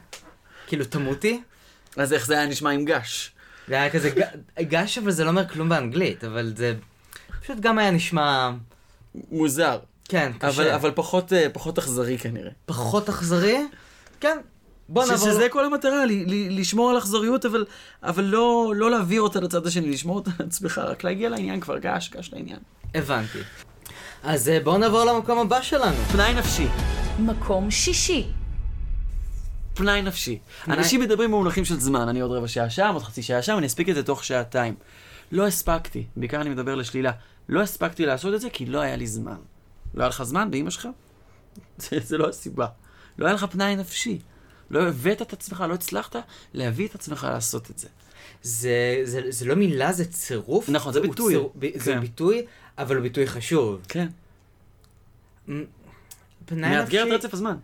כאילו 0.67 0.85
תמותי. 0.85 1.41
אז 1.97 2.13
איך 2.13 2.27
זה 2.27 2.35
היה 2.39 2.47
נשמע 2.47 2.71
עם 2.71 2.85
גש? 2.85 3.31
זה 3.69 3.75
היה 3.75 3.91
כזה, 3.91 4.11
גש 4.61 4.99
אבל 4.99 5.11
זה 5.11 5.25
לא 5.25 5.31
אומר 5.31 5.49
כלום 5.49 5.69
באנגלית, 5.69 6.25
אבל 6.25 6.53
זה 6.57 6.75
פשוט 7.49 7.61
גם 7.61 7.79
היה 7.79 7.91
נשמע, 7.91 8.51
מוזר. 9.31 9.79
כן, 10.09 10.33
קשה. 10.39 10.49
אבל, 10.49 10.71
אבל 10.71 10.91
פחות, 10.95 11.33
אה, 11.33 11.47
פחות 11.53 11.79
אכזרי 11.79 12.19
כנראה. 12.19 12.51
פחות 12.67 13.09
אכזרי? 13.09 13.67
כן. 14.21 14.39
בוא 14.89 15.05
נעבור... 15.07 15.17
שזה 15.31 15.47
כל 15.51 15.65
המטרה, 15.65 16.05
ל, 16.07 16.11
ל, 16.11 16.61
לשמור 16.61 16.91
על 16.91 16.99
אכזריות, 16.99 17.47
אבל, 17.47 17.65
אבל 18.03 18.25
לא, 18.25 18.73
לא 18.77 18.91
להעביר 18.91 19.23
אותה 19.23 19.41
לצד 19.41 19.67
השני, 19.67 19.91
לשמור 19.91 20.17
אותה 20.17 20.31
על 20.39 20.47
עצמך, 20.47 20.79
רק 20.85 21.05
להגיע 21.05 21.29
לעניין 21.29 21.61
כבר, 21.61 21.79
גש, 21.79 22.11
גש 22.11 22.31
לעניין. 22.33 22.59
הבנתי. 22.95 23.39
אז 24.23 24.49
אה, 24.49 24.61
בואו 24.65 24.79
נעבור 24.79 25.05
למקום 25.05 25.39
הבא 25.39 25.63
שלנו. 25.63 25.97
פנאי 26.13 26.35
נפשי, 26.35 26.67
מקום 27.19 27.71
שישי 27.71 28.27
פנאי 29.75 30.03
נפשי. 30.03 30.39
פנאי- 30.65 30.77
אנשים 30.79 31.01
מדברים 31.01 31.31
במונחים 31.31 31.65
של 31.65 31.81
זמן, 31.81 32.09
אני 32.09 32.21
עוד 32.21 32.31
רבע 32.33 32.49
שעה 32.49 32.71
שם, 32.71 32.91
עוד 32.95 33.03
חצי 33.03 33.23
שעה 33.23 33.43
שם, 33.43 33.59
אני 33.59 33.67
אספיק 33.67 33.89
את 33.89 33.95
זה 33.95 34.03
תוך 34.03 34.25
שעתיים. 34.25 34.75
לא 35.33 35.47
הספקתי, 35.47 36.05
בעיקר 36.17 36.41
אני 36.41 36.51
מדבר 36.51 36.75
לשלילה, 36.75 37.11
לא 37.49 37.61
הספקתי 37.63 38.07
לעשות 38.07 38.35
את 38.35 38.41
זה 38.41 38.51
כי 38.51 38.67
לא 38.67 38.81
היה 38.81 38.97
לי 38.97 39.07
זמן. 39.07 39.37
לא 39.95 40.03
היה 40.03 40.09
לך 40.09 40.23
זמן 40.23 40.51
באמא 40.51 40.71
שלך? 40.71 40.89
זה, 41.79 41.97
זה 42.01 42.19
לא 42.19 42.29
הסיבה. 42.29 42.67
לא 43.19 43.27
היה 43.27 43.35
לך 43.35 43.45
פנאי 43.51 43.77
נפשי. 43.77 44.19
לא 44.71 44.89
הבאת 44.89 45.23
את 45.23 45.33
עצמך, 45.33 45.65
לא 45.69 45.75
הצלחת 45.75 46.17
להביא 46.55 46.89
את 46.89 46.95
עצמך 46.95 47.27
לעשות 47.31 47.71
את 47.71 47.79
זה. 47.79 47.89
זה, 48.43 49.01
זה, 49.05 49.21
זה 49.29 49.45
לא 49.47 49.55
מילה, 49.55 49.93
זה 49.93 50.13
צירוף. 50.13 50.69
נכון, 50.69 50.93
זה 50.93 51.01
ביטוי. 51.01 51.35
ציר- 51.35 51.49
ב- 51.59 51.79
זה 51.79 51.93
כן. 51.93 52.01
ביטוי, 52.01 52.43
אבל 52.79 52.97
הוא 52.97 53.03
ביטוי 53.03 53.27
חשוב. 53.27 53.81
כן. 53.89 54.09
פנאי 56.47 56.71
מאתגר 56.71 57.03
את 57.03 57.09
נפשי- 57.09 57.15
רצף 57.27 57.35
הזמן. 57.35 57.57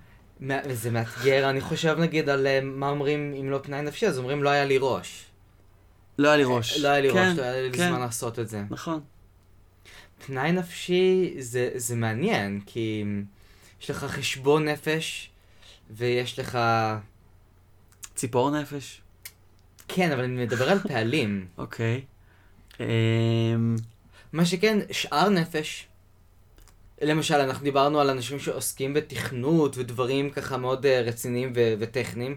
זה 0.73 0.91
מאתגר, 0.91 1.51
אני 1.51 1.61
חושב 1.61 1.97
נגיד 1.99 2.29
על 2.29 2.47
אה, 2.47 2.61
מה 2.63 2.89
אומרים 2.89 3.35
אם 3.41 3.51
לא 3.51 3.59
פנאי 3.63 3.83
נפשי, 3.83 4.07
אז 4.07 4.19
אומרים 4.19 4.43
לא 4.43 4.49
היה 4.49 4.65
לי 4.65 4.79
ראש. 4.81 5.27
לא 6.19 6.29
היה 6.29 6.37
לי 6.37 6.45
ראש. 6.45 6.79
לא 6.79 6.89
היה 6.89 7.01
לי 7.01 7.13
כן, 7.13 7.29
ראש, 7.31 7.39
לא 7.39 7.43
היה 7.43 7.63
לי 7.63 7.73
כן. 7.73 7.89
זמן 7.89 8.01
לעשות 8.01 8.39
את 8.39 8.49
זה. 8.49 8.63
נכון. 8.71 9.01
פנאי 10.27 10.53
נפשי 10.53 11.35
זה, 11.39 11.71
זה 11.75 11.97
מעניין, 11.97 12.61
כי 12.67 13.05
יש 13.83 13.91
לך 13.91 14.05
חשבון 14.05 14.69
נפש, 14.69 15.31
ויש 15.91 16.39
לך... 16.39 16.59
ציפור 18.15 18.51
נפש. 18.51 19.01
כן, 19.89 20.13
אבל 20.13 20.25
אני 20.25 20.45
מדבר 20.45 20.71
על 20.71 20.79
פעלים. 20.79 21.47
אוקיי. 21.59 22.05
אמ, 22.81 23.77
מה 24.33 24.45
שכן, 24.45 24.79
שאר 24.91 25.29
נפש. 25.29 25.87
למשל, 27.03 27.35
אנחנו 27.35 27.65
דיברנו 27.65 28.01
על 28.01 28.11
אנשים 28.11 28.39
שעוסקים 28.39 28.95
בתכנות 28.95 29.79
ודברים 29.79 30.31
ככה 30.31 30.57
מאוד 30.57 30.87
אה, 30.87 31.01
רציניים 31.01 31.53
ו- 31.57 31.75
וטכניים, 31.79 32.37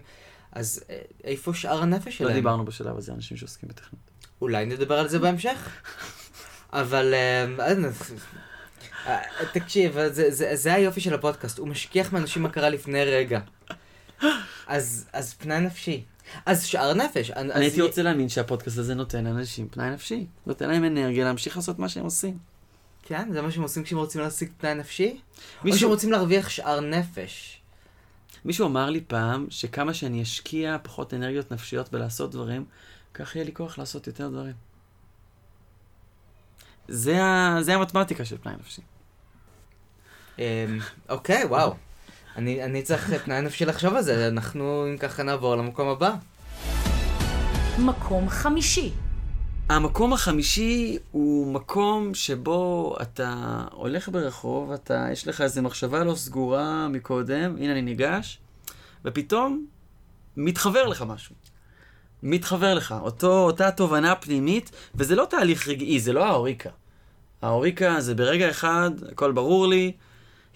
אז 0.52 0.84
אה, 0.90 1.02
איפה 1.24 1.54
שאר 1.54 1.82
הנפש 1.82 2.08
לא 2.08 2.12
שלהם? 2.12 2.34
דיברנו 2.34 2.66
בשלב 2.66 2.98
הזה, 2.98 3.14
אנשים 3.14 3.38
שעוסקים 3.38 3.70
בתכנות. 3.70 4.02
אולי 4.42 4.66
נדבר 4.66 5.00
על 5.00 5.08
זה 5.08 5.20
בהמשך. 5.20 5.70
אבל 6.74 7.14
אה, 7.14 7.46
אה, 9.08 9.20
תקשיב, 9.54 9.94
זה, 10.08 10.32
זה, 10.32 10.56
זה 10.56 10.74
היופי 10.74 11.02
של 11.02 11.14
הפודקאסט, 11.14 11.58
הוא 11.58 11.68
משכיח 11.68 12.14
מאנשים 12.14 12.44
מה 12.44 12.50
קרה 12.50 12.70
לפני 12.70 13.04
רגע. 13.04 13.40
אז, 14.68 15.06
אז 15.14 15.34
פנאי 15.34 15.60
נפשי. 15.60 16.04
אז 16.46 16.66
שאר 16.66 16.94
נפש. 16.94 17.32
אז 17.32 17.46
אני 17.52 17.66
הייתי 17.66 17.82
רוצה 17.82 18.04
להאמין 18.04 18.30
שהפודקאסט 18.30 18.78
הזה 18.78 18.96
נותן 18.96 19.24
לאנשים 19.24 19.68
פנאי 19.70 19.90
נפשי. 19.90 20.26
נותן 20.46 20.70
להם 20.70 20.84
אנרגיה 20.86 21.26
להמשיך 21.26 21.56
לעשות 21.56 21.80
מה 21.80 21.90
שהם 21.90 22.04
עושים. 22.04 22.38
כן, 23.04 23.30
זה 23.32 23.42
מה 23.42 23.52
שהם 23.52 23.64
עושים 23.64 23.84
כשהם 23.84 23.98
רוצים 23.98 24.22
להשיג 24.22 24.50
פנאי 24.58 24.76
נפשי? 24.76 25.20
או 25.66 25.78
שהם 25.78 25.90
רוצים 25.90 26.12
להרוויח 26.12 26.50
שאר 26.50 26.80
נפש. 26.80 27.62
מישהו 28.46 28.68
אמר 28.68 28.90
לי 28.90 29.02
פעם 29.08 29.48
שכמה 29.50 29.94
שאני 29.94 30.24
אשקיע 30.24 30.78
פחות 30.84 31.14
אנרגיות 31.14 31.52
נפשיות 31.52 31.92
בלעשות 31.92 32.32
דברים, 32.32 32.66
כך 33.14 33.36
יהיה 33.36 33.46
לי 33.46 33.54
כוח 33.54 33.78
לעשות 33.78 34.08
יותר 34.08 34.30
דברים. 34.30 34.54
זה, 36.88 37.24
ה... 37.24 37.58
זה 37.62 37.76
המתמטיקה 37.76 38.26
של 38.26 38.38
פנאי 38.38 38.54
נפשי. 38.60 38.82
אמ, 40.40 40.44
אוקיי, 41.10 41.46
וואו. 41.46 41.76
אני, 42.36 42.64
אני 42.64 42.84
צריך 42.84 43.14
פנאי 43.26 43.42
נפשי 43.42 43.66
לחשוב 43.66 43.96
על 43.96 44.02
זה, 44.02 44.28
אנחנו 44.28 44.86
אם 44.92 44.98
ככה 44.98 45.24
נעבור 45.24 45.56
למקום 45.56 45.88
הבא. 45.88 46.16
מקום 47.80 48.30
חמישי. 48.30 48.92
המקום 49.70 50.14
החמישי 50.14 50.98
הוא 51.12 51.54
מקום 51.54 52.14
שבו 52.14 52.96
אתה 53.02 53.64
הולך 53.72 54.10
ברחוב, 54.10 54.72
אתה, 54.72 55.08
יש 55.12 55.28
לך 55.28 55.42
איזו 55.42 55.62
מחשבה 55.62 56.04
לא 56.04 56.16
סגורה 56.16 56.88
מקודם, 56.88 57.56
הנה 57.58 57.72
אני 57.72 57.82
ניגש, 57.82 58.40
ופתאום 59.06 59.66
מתחבר 60.38 60.88
לך 60.88 61.02
משהו. 61.08 61.36
מתחבר 62.24 62.74
לך, 62.74 62.96
אותו, 63.02 63.40
אותה 63.40 63.72
תובנה 63.72 64.16
פנימית, 64.16 64.72
וזה 64.96 65.16
לא 65.16 65.28
תהליך 65.30 65.68
רגעי, 65.68 66.00
זה 66.00 66.14
לא 66.14 66.26
האוריקה. 66.26 66.70
האוריקה 67.42 68.02
זה 68.02 68.16
ברגע 68.16 68.50
אחד, 68.50 68.92
הכל 69.12 69.32
ברור 69.32 69.68
לי, 69.68 69.92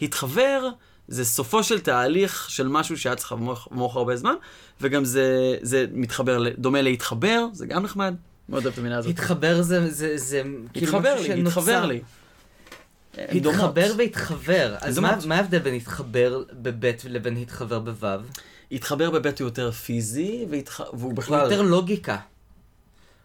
התחבר, 0.01 0.69
זה 1.07 1.25
סופו 1.25 1.63
של 1.63 1.79
תהליך 1.79 2.49
של 2.49 2.67
משהו 2.67 2.97
שהיה 2.97 3.15
צריך 3.15 3.31
למוח 3.71 3.95
הרבה 3.95 4.15
זמן, 4.15 4.33
וגם 4.81 5.05
זה, 5.05 5.57
זה 5.61 5.85
מתחבר, 5.93 6.43
דומה 6.57 6.81
להתחבר, 6.81 7.45
זה 7.53 7.65
גם 7.65 7.83
נחמד. 7.83 8.15
מאוד 8.49 8.63
אוהב 8.63 8.73
את 8.73 8.79
המילה 8.79 8.97
הזאת. 8.97 9.11
התחבר 9.11 9.61
זה, 9.61 9.91
זה, 9.91 10.17
זה 10.17 10.41
כאילו 10.73 10.87
התחבר 10.87 11.13
משהו 11.13 11.27
לי, 11.27 11.39
שנוצר. 11.39 11.49
התחבר 11.49 11.85
לי. 11.85 12.01
הן 13.17 13.39
דומות. 13.39 13.59
התחבר 13.59 13.93
והתחבר. 13.97 14.75
אז 14.79 14.99
מה, 14.99 15.35
ההבדל 15.35 15.59
בין 15.59 15.73
התחבר 15.73 16.43
בבית 16.53 17.05
לבין 17.09 17.37
התחבר 17.37 17.79
בוו? 17.79 18.21
התחבר 18.71 19.11
בבית 19.11 19.39
הוא 19.39 19.47
יותר 19.47 19.71
פיזי, 19.71 20.45
והתח... 20.49 20.79
והוא 20.79 21.03
הוא 21.03 21.13
בכלל... 21.13 21.43
יותר 21.43 21.61
לוגיקה. 21.61 22.17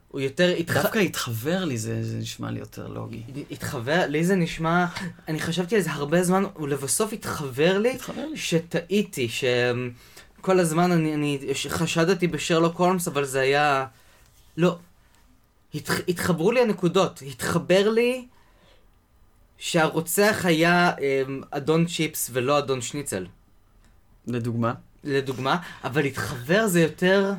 הוא 0.09 0.21
יותר 0.21 0.55
התח... 0.59 0.83
דווקא 0.83 0.99
התחבר 0.99 1.65
לי, 1.65 1.79
זה, 1.79 2.05
זה 2.05 2.19
נשמע 2.19 2.51
לי 2.51 2.61
יותר 2.61 2.89
לוגי. 2.89 3.23
התחבר, 3.51 4.05
לי 4.09 4.25
זה 4.25 4.35
נשמע, 4.35 4.87
אני 5.29 5.41
חשבתי 5.41 5.77
על 5.77 5.83
זה 5.83 5.91
הרבה 5.93 6.23
זמן, 6.23 6.45
ולבסוף 6.61 7.13
התחבר 7.13 7.79
לי 7.79 7.95
התחבר 7.95 8.27
לי. 8.27 8.37
שטעיתי, 8.37 9.29
שכל 9.29 10.61
הזמן 10.61 10.93
אני, 10.93 11.15
אני 11.15 11.39
חשדתי 11.69 12.27
בשרלוק 12.27 12.77
הולמס, 12.77 13.09
אבל 13.09 13.25
זה 13.25 13.41
היה... 13.41 13.87
לא. 14.57 14.79
הת, 15.75 15.91
התחברו 16.09 16.53
לי 16.53 16.61
הנקודות, 16.61 17.23
התחבר 17.27 17.91
לי 17.91 18.27
שהרוצח 19.59 20.41
היה 20.45 20.93
אמ, 20.99 21.43
אדון 21.51 21.87
צ'יפס 21.87 22.31
ולא 22.33 22.59
אדון 22.59 22.81
שניצל, 22.81 23.27
לדוגמה. 24.27 24.75
לדוגמה, 25.07 25.57
אבל 25.85 26.05
התחבר 26.05 26.67
זה 26.67 26.81
יותר... 26.81 27.33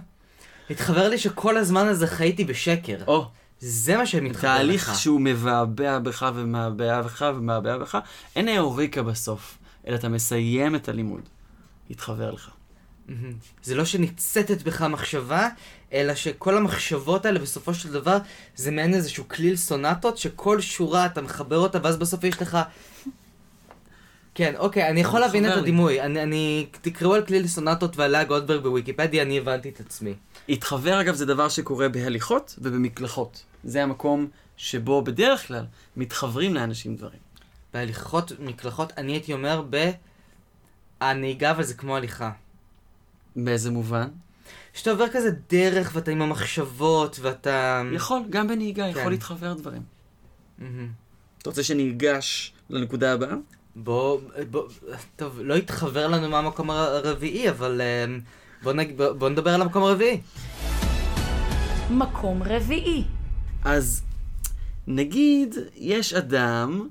התחבר 0.70 1.10
לי 1.10 1.18
שכל 1.18 1.58
הזמן 1.58 1.88
הזה 1.88 2.08
חייתי 2.08 2.46
בשקר. 2.46 2.98
או, 3.08 3.28
זה 3.60 3.98
מה 3.98 4.06
שמתחבר 4.06 4.54
לך. 4.54 4.58
תהליך 4.58 5.00
שהוא 5.00 5.22
מבעבע 5.22 6.00
בך 6.00 6.32
ומבעבע 6.36 7.02
בך 7.02 7.26
ומבעבע 7.36 7.78
בך, 7.78 7.98
אין 8.36 8.48
האוריקה 8.48 9.04
בסוף, 9.04 9.58
אלא 9.88 9.96
אתה 9.96 10.10
מסיים 10.10 10.76
את 10.76 10.90
הלימוד. 10.90 11.22
התחבר 11.90 12.32
לך. 12.32 12.50
זה 13.64 13.76
לא 13.76 13.86
שניצתת 13.86 14.62
בך 14.62 14.82
מחשבה, 14.82 15.50
אלא 15.94 16.16
שכל 16.16 16.58
המחשבות 16.58 17.26
האלה 17.26 17.40
בסופו 17.40 17.74
של 17.74 17.92
דבר 17.92 18.18
זה 18.56 18.72
מעין 18.72 18.94
איזשהו 18.94 19.28
כליל 19.28 19.56
סונטות, 19.56 20.18
שכל 20.18 20.62
שורה 20.62 21.06
אתה 21.06 21.22
מחבר 21.22 21.58
אותה, 21.58 21.80
ואז 21.84 21.98
בסוף 21.98 22.24
יש 22.24 22.42
לך... 22.42 22.58
כן, 24.38 24.54
אוקיי, 24.58 24.90
אני 24.90 25.02
יכול 25.02 25.20
להבין 25.20 25.46
את. 25.46 25.58
הדימוי. 25.58 26.02
אני, 26.02 26.24
אני... 26.24 26.68
תקראו 26.82 27.14
על 27.14 27.26
כליל 27.26 27.48
סונטות 27.48 27.98
ועליה 27.98 28.24
גולדברג 28.24 28.64
בוויקיפדיה, 28.64 29.24
אני 29.24 29.38
הבנתי 29.38 29.70
את 29.70 29.80
עצמי. 29.80 30.14
התחבר, 30.50 31.02
אגב, 31.02 31.16
זה 31.16 31.26
דבר 31.26 31.50
שקורה 31.50 31.90
בהליכות 31.90 32.56
ובמקלחות. 32.62 33.44
זה 33.64 33.84
המקום 33.84 34.28
שבו 34.58 35.02
בדרך 35.02 35.48
כלל 35.48 35.66
מתחברים 35.96 36.54
לאנשים 36.56 36.96
דברים. 36.96 37.20
בהליכות, 37.74 38.32
מקלחות, 38.40 38.94
אני 38.98 39.12
הייתי 39.12 39.34
אומר 39.34 39.64
ב... 39.70 39.92
הנהיגה, 41.00 41.52
אבל 41.52 41.64
זה 41.64 41.74
כמו 41.74 41.96
הליכה. 41.96 42.32
באיזה 43.36 43.72
מובן? 43.72 44.08
שאתה 44.74 44.92
עובר 44.92 45.10
כזה 45.10 45.30
דרך, 45.50 45.92
ואתה 45.94 46.12
עם 46.12 46.22
המחשבות, 46.22 47.20
ואתה... 47.22 47.82
יכול, 47.94 48.22
גם 48.30 48.48
בנהיגה, 48.48 48.84
כן. 48.84 49.00
יכול 49.00 49.12
להתחבר 49.12 49.54
דברים. 49.54 49.82
מהמם. 50.58 50.92
אתה 51.38 51.50
רוצה 51.50 51.64
שניגש 51.64 52.54
לנקודה 52.70 53.14
הבאה? 53.14 53.36
בוא, 53.84 54.20
בוא, 54.52 54.64
טוב, 55.16 55.40
לא 55.42 55.56
התחבר 55.56 56.08
לנו 56.08 56.30
מהמקום 56.30 56.70
הר- 56.70 56.78
הרביעי, 57.08 57.50
אבל 57.50 57.82
אמ, 57.82 58.20
בוא, 58.64 58.74
נג, 58.74 58.98
בוא, 58.98 59.12
בוא 59.12 59.30
נדבר 59.30 59.54
על 59.54 59.62
המקום 59.62 59.84
הרביעי. 59.84 60.22
מקום 61.92 62.44
רביעי. 62.44 63.04
אז 63.66 64.04
נגיד, 64.88 65.56
יש 65.76 66.14
אדם 66.14 66.88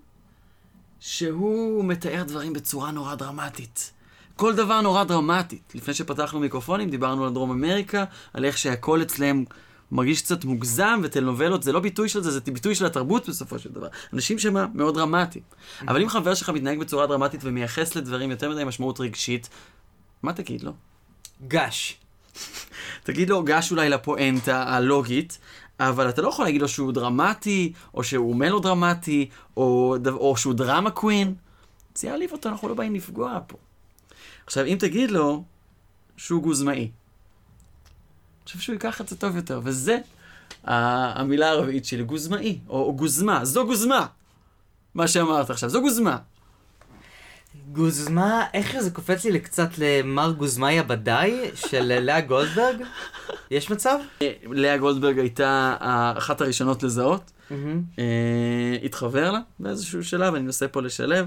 שהוא 1.01 1.85
מתאר 1.85 2.23
דברים 2.27 2.53
בצורה 2.53 2.91
נורא 2.91 3.15
דרמטית. 3.15 3.93
כל 4.37 4.55
דבר 4.57 4.81
נורא 4.81 5.05
דרמטית. 5.05 5.73
לפני 5.75 5.95
שפתחנו 5.95 6.41
מיקרופונים, 6.41 6.91
דיברנו 6.91 7.25
על 7.27 7.33
דרום 7.33 7.51
אמריקה, 7.51 8.05
על 8.35 8.45
איך 8.45 8.59
שהכל 8.59 9.03
אצלם 9.03 9.45
מרגיש 9.93 10.23
קצת 10.23 10.45
מוגזם, 10.45 11.01
וטלנובלות 11.03 11.63
זה 11.63 11.73
לא 11.73 11.81
ביטוי 11.81 12.09
של 12.09 12.23
זה, 12.23 12.31
זה 12.31 12.41
ביטוי 12.41 12.75
של 12.75 12.87
התרבות 12.87 13.29
בסופו 13.29 13.59
של 13.59 13.73
דבר. 13.73 13.89
אנשים 14.13 14.39
שמה 14.39 14.67
מאוד 14.75 14.95
דרמטיים. 14.95 15.45
אבל 15.89 16.03
אם 16.03 16.09
חבר 16.09 16.35
שלך 16.35 16.51
מתנהג 16.51 16.79
בצורה 16.79 17.07
דרמטית 17.07 17.41
ומייחס 17.45 17.97
לדברים 17.97 18.31
יותר 18.31 18.51
מדי 18.51 18.65
משמעות 18.65 19.01
רגשית, 19.01 19.49
מה 20.23 20.33
תגיד 20.33 20.63
לו? 20.63 20.73
גש. 21.49 21.99
תגיד 23.03 23.31
לו, 23.31 23.43
גש 23.43 23.71
אולי 23.71 23.89
לפואנטה 23.89 24.63
הלוגית, 24.63 25.39
אבל 25.81 26.09
אתה 26.09 26.23
לא 26.23 26.29
יכול 26.29 26.45
להגיד 26.45 26.63
לו 26.63 26.69
שהוא 26.69 26.93
דרמטי, 26.93 27.73
או 27.95 28.05
שהוא 28.05 28.37
מלו 28.37 28.61
דרמטי, 28.61 29.29
או, 29.57 29.97
או 30.07 30.37
שהוא 30.37 30.55
דרמה 30.55 30.91
קווין. 30.91 31.35
זה 31.95 32.09
יעליב 32.09 32.33
אותו, 32.33 32.49
אנחנו 32.49 32.69
לא 32.69 32.75
באים 32.75 32.95
לפגוע 32.95 33.39
פה. 33.47 33.57
עכשיו, 34.47 34.65
אם 34.67 34.77
תגיד 34.79 35.11
לו 35.11 35.45
שהוא 36.17 36.43
גוזמאי, 36.43 36.91
חושב 38.47 38.59
שהוא 38.59 38.73
ייקח 38.73 39.01
את 39.01 39.09
זה 39.09 39.17
טוב 39.17 39.37
יותר, 39.37 39.61
וזה 39.65 39.99
המילה 40.65 41.49
הרביעית 41.49 41.85
שלי, 41.85 42.05
גוזמאי, 42.05 42.59
או, 42.69 42.95
גוזמה, 42.97 43.45
זו 43.45 43.67
גוזמה. 43.67 44.07
מה 44.95 45.09
שאמרת 45.09 45.51
עכשיו, 45.51 45.71
זו 45.71 45.81
גוזמה. 45.81 46.19
גוזמה, 47.73 48.45
איך 48.55 48.81
זה 48.81 48.91
קופץ 48.91 49.25
לי 49.25 49.41
קצת 49.41 49.69
למר 49.79 50.33
גוזמאיה 50.33 50.83
בדאי 50.83 51.51
של 51.55 52.01
לאה 52.01 52.21
גולדברג? 52.21 52.77
יש 53.51 53.71
מצב? 53.71 53.99
לאה 54.45 54.77
גולדברג 54.77 55.19
הייתה 55.19 55.77
אחת 56.19 56.41
הראשונות 56.41 56.83
לזהות. 56.83 57.31
אה, 57.99 58.77
התחבר 58.83 59.31
לה 59.31 59.41
באיזשהו 59.61 60.05
שלב, 60.05 60.35
אני 60.35 60.45
מנסה 60.45 60.69
פה 60.69 60.83
לשלב. 60.83 61.27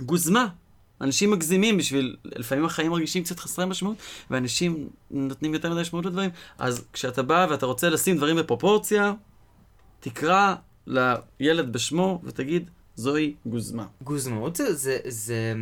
גוזמה. 0.00 0.46
אנשים 1.00 1.30
מגזימים 1.30 1.78
בשביל, 1.78 2.16
לפעמים 2.24 2.64
החיים 2.64 2.90
מרגישים 2.90 3.24
קצת 3.24 3.38
חסרי 3.38 3.66
משמעות, 3.66 3.96
ואנשים 4.30 4.88
נותנים 5.10 5.54
יותר 5.54 5.72
מדי 5.72 5.80
משמעות 5.80 6.06
לדברים. 6.06 6.30
אז 6.58 6.84
כשאתה 6.92 7.22
בא 7.22 7.46
ואתה 7.50 7.66
רוצה 7.66 7.88
לשים 7.88 8.16
דברים 8.16 8.36
בפרופורציה, 8.36 9.12
תקרא 10.00 10.54
לילד 10.86 11.72
בשמו 11.72 12.20
ותגיד, 12.24 12.70
זוהי 12.96 13.34
גוזמה. 13.46 13.86
גוזמאות 14.02 14.56
זה, 14.56 14.74
זה, 14.74 14.98
זה... 15.08 15.54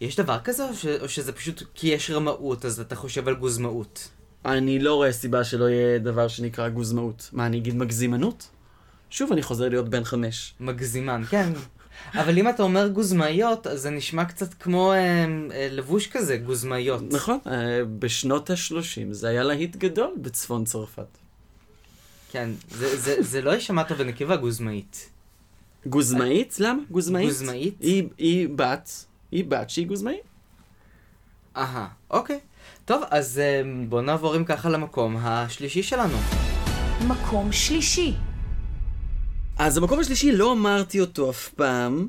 יש 0.00 0.16
דבר 0.16 0.38
כזה, 0.44 0.68
או, 0.68 0.74
ש, 0.74 0.86
או 0.86 1.08
שזה 1.08 1.32
פשוט 1.32 1.62
כי 1.74 1.88
יש 1.88 2.10
רמאות, 2.10 2.64
אז 2.64 2.80
אתה 2.80 2.96
חושב 2.96 3.28
על 3.28 3.34
גוזמאות? 3.34 4.08
אני 4.44 4.78
לא 4.78 4.94
רואה 4.94 5.12
סיבה 5.12 5.44
שלא 5.44 5.64
יהיה 5.64 5.98
דבר 5.98 6.28
שנקרא 6.28 6.68
גוזמאות. 6.68 7.30
מה, 7.32 7.46
אני 7.46 7.58
אגיד 7.58 7.76
מגזימנות? 7.76 8.48
שוב 9.10 9.32
אני 9.32 9.42
חוזר 9.42 9.68
להיות 9.68 9.88
בן 9.88 10.04
חמש. 10.04 10.54
מגזימן, 10.60 11.22
כן. 11.30 11.52
אבל 12.14 12.38
אם 12.38 12.48
אתה 12.48 12.62
אומר 12.62 12.88
גוזמאיות, 12.88 13.66
אז 13.66 13.80
זה 13.80 13.90
נשמע 13.90 14.24
קצת 14.24 14.54
כמו 14.54 14.92
אה, 14.92 14.98
אה, 14.98 15.68
לבוש 15.70 16.06
כזה, 16.06 16.36
גוזמאיות. 16.36 17.02
נכון, 17.10 17.38
אה, 17.46 17.84
בשנות 17.98 18.50
ה-30 18.50 19.12
זה 19.12 19.28
היה 19.28 19.42
להיט 19.42 19.76
גדול 19.76 20.10
בצפון 20.16 20.64
צרפת. 20.64 21.18
כן, 22.32 22.50
זה, 22.70 22.96
זה, 22.96 23.22
זה 23.22 23.42
לא 23.42 23.50
יישמע 23.50 23.82
טוב 23.82 23.98
בנקבה 23.98 24.36
גוזמאית. 24.36 25.10
גוזמאית? 25.86 26.56
למה? 26.58 26.82
גוזמאית? 26.90 27.28
גוזמאית? 27.28 27.74
היא, 27.80 28.08
היא 28.18 28.48
בת, 28.54 28.90
היא 29.30 29.44
בת 29.48 29.70
שהיא 29.70 29.86
גוזמאית. 29.86 30.20
אהה, 31.56 31.88
אוקיי. 32.10 32.38
טוב, 32.84 33.02
אז 33.10 33.38
אה, 33.38 33.62
בואו 33.88 34.02
נעבור 34.02 34.36
אם 34.36 34.44
ככה 34.44 34.68
למקום 34.68 35.16
השלישי 35.20 35.82
שלנו. 35.82 36.16
מקום 37.08 37.52
שלישי. 37.52 38.14
אז 39.58 39.76
המקום 39.76 39.98
השלישי 39.98 40.32
לא 40.32 40.52
אמרתי 40.52 41.00
אותו 41.00 41.30
אף 41.30 41.48
פעם, 41.48 42.08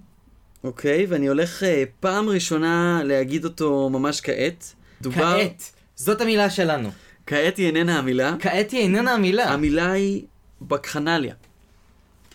אוקיי? 0.64 1.06
ואני 1.10 1.28
הולך 1.28 1.64
אה, 1.64 1.84
פעם 2.00 2.30
ראשונה 2.30 3.02
להגיד 3.04 3.46
אותו 3.46 3.90
ממש 3.90 4.22
כעת. 4.22 4.74
דובר... 5.02 5.38
כעת. 5.40 5.64
זאת 5.96 6.22
המילה 6.22 6.50
שלנו. 6.50 6.90
כעת 7.26 7.58
היא 7.58 7.68
איננה 7.68 8.00
המילה. 8.00 8.36
כעת 8.40 8.72
היא 8.72 8.80
איננה 8.80 9.14
המילה. 9.14 9.50
המילה 9.50 9.92
היא 9.92 10.24
בקחנליה. 10.62 11.34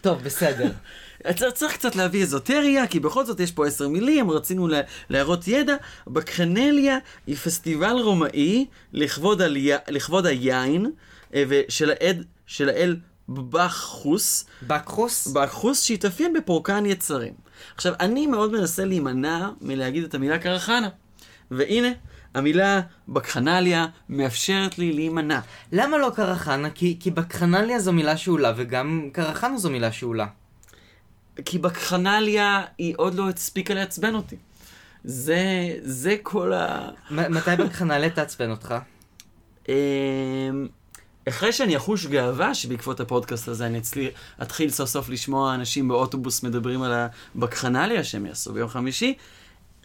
טוב, 0.01 0.23
בסדר. 0.23 0.73
צריך, 1.55 1.73
קצת 1.73 1.97
להביא 1.97 2.23
אזוטריה, 2.23 2.87
כי 2.87 3.01
בכל 3.01 3.25
זאת 3.25 3.41
יש 3.41 3.53
פה 3.53 3.67
עשר 3.67 3.89
מילים, 3.89 4.31
רצינו 4.31 4.69
לה, 4.69 4.81
להראות 5.11 5.49
ידע. 5.49 5.77
בקחנליה 6.07 6.99
היא 7.27 7.37
פסטיבל 7.37 7.97
רומאי 7.99 8.67
לכבוד, 8.93 9.43
עליה, 9.43 9.79
לכבוד 9.89 10.27
היין 10.27 10.91
אה, 11.35 11.45
העד, 12.01 12.25
של 12.47 12.69
האל 12.69 12.97
בחוס, 13.29 14.45
בקחוס? 14.63 15.27
בחוס 15.27 15.83
שהתאפיין 15.83 16.33
בפורקן 16.33 16.87
יצרים. 16.87 17.33
עכשיו, 17.75 17.93
אני 18.01 18.27
מאוד 18.27 18.53
מנסה 18.53 18.85
להימנע 18.85 19.51
מלהגיד 19.61 20.05
את 20.05 20.15
המילה 20.15 20.39
קרחנה. 20.39 20.89
והנה, 21.51 21.89
המילה 22.35 22.81
בקחנליה 23.09 23.87
מאפשרת 24.09 24.79
לי 24.79 24.93
להימנע. 24.93 25.41
למה 25.73 25.99
לא 25.99 26.11
קרחנה? 26.17 26.71
כי, 26.71 26.97
כי 27.01 27.11
בקחנליה 27.11 27.79
זו 27.79 27.93
מילה 27.93 28.17
שאולה, 28.17 28.53
וגם 28.57 29.09
קרחנה 29.13 29.59
זו 29.59 29.71
מילה 29.71 29.93
שאולה. 29.93 30.27
כי 31.45 31.59
בקחנליה 31.59 32.63
היא 32.79 32.95
עוד 32.97 33.15
לא 33.15 33.29
הספיקה 33.29 33.75
לעצבן 33.75 34.15
אותי. 34.15 34.37
זה, 35.05 35.43
זה 35.83 36.17
כל 36.23 36.53
ה... 36.53 36.89
מתי 37.11 37.51
בקחנליה 37.59 38.11
תעצבן 38.11 38.51
אותך? 38.51 38.75
אחרי 41.29 41.53
שאני 41.53 41.77
אחוש 41.77 42.07
גאווה 42.07 42.55
שבעקבות 42.55 43.01
הפודקאסט 43.01 43.49
הזה 43.49 43.67
אני 43.67 43.79
אצלי, 43.79 44.11
אתחיל 44.43 44.71
סוף 44.71 44.89
סוף 44.89 45.09
לשמוע 45.09 45.55
אנשים 45.55 45.89
באוטובוס 45.89 46.43
מדברים 46.43 46.83
על 46.83 46.93
הבקחנליה 47.35 48.05
שהם 48.05 48.27
יעשו 48.27 48.53
ביום 48.53 48.69
חמישי, 48.69 49.15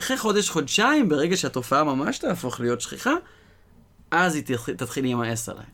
אחרי 0.02 0.17
חודש, 0.17 0.50
חודשיים, 0.50 1.10
ברגע 1.10 1.38
שהתופעה 1.38 1.84
ממש 1.84 2.17
תהפוך 2.17 2.60
להיות 2.60 2.82
שכיחה, 2.82 3.13
אז 4.12 4.36
היא 4.36 4.43
תתחיל, 4.78 5.04
להימאס 5.04 5.50
עליי. 5.50 5.65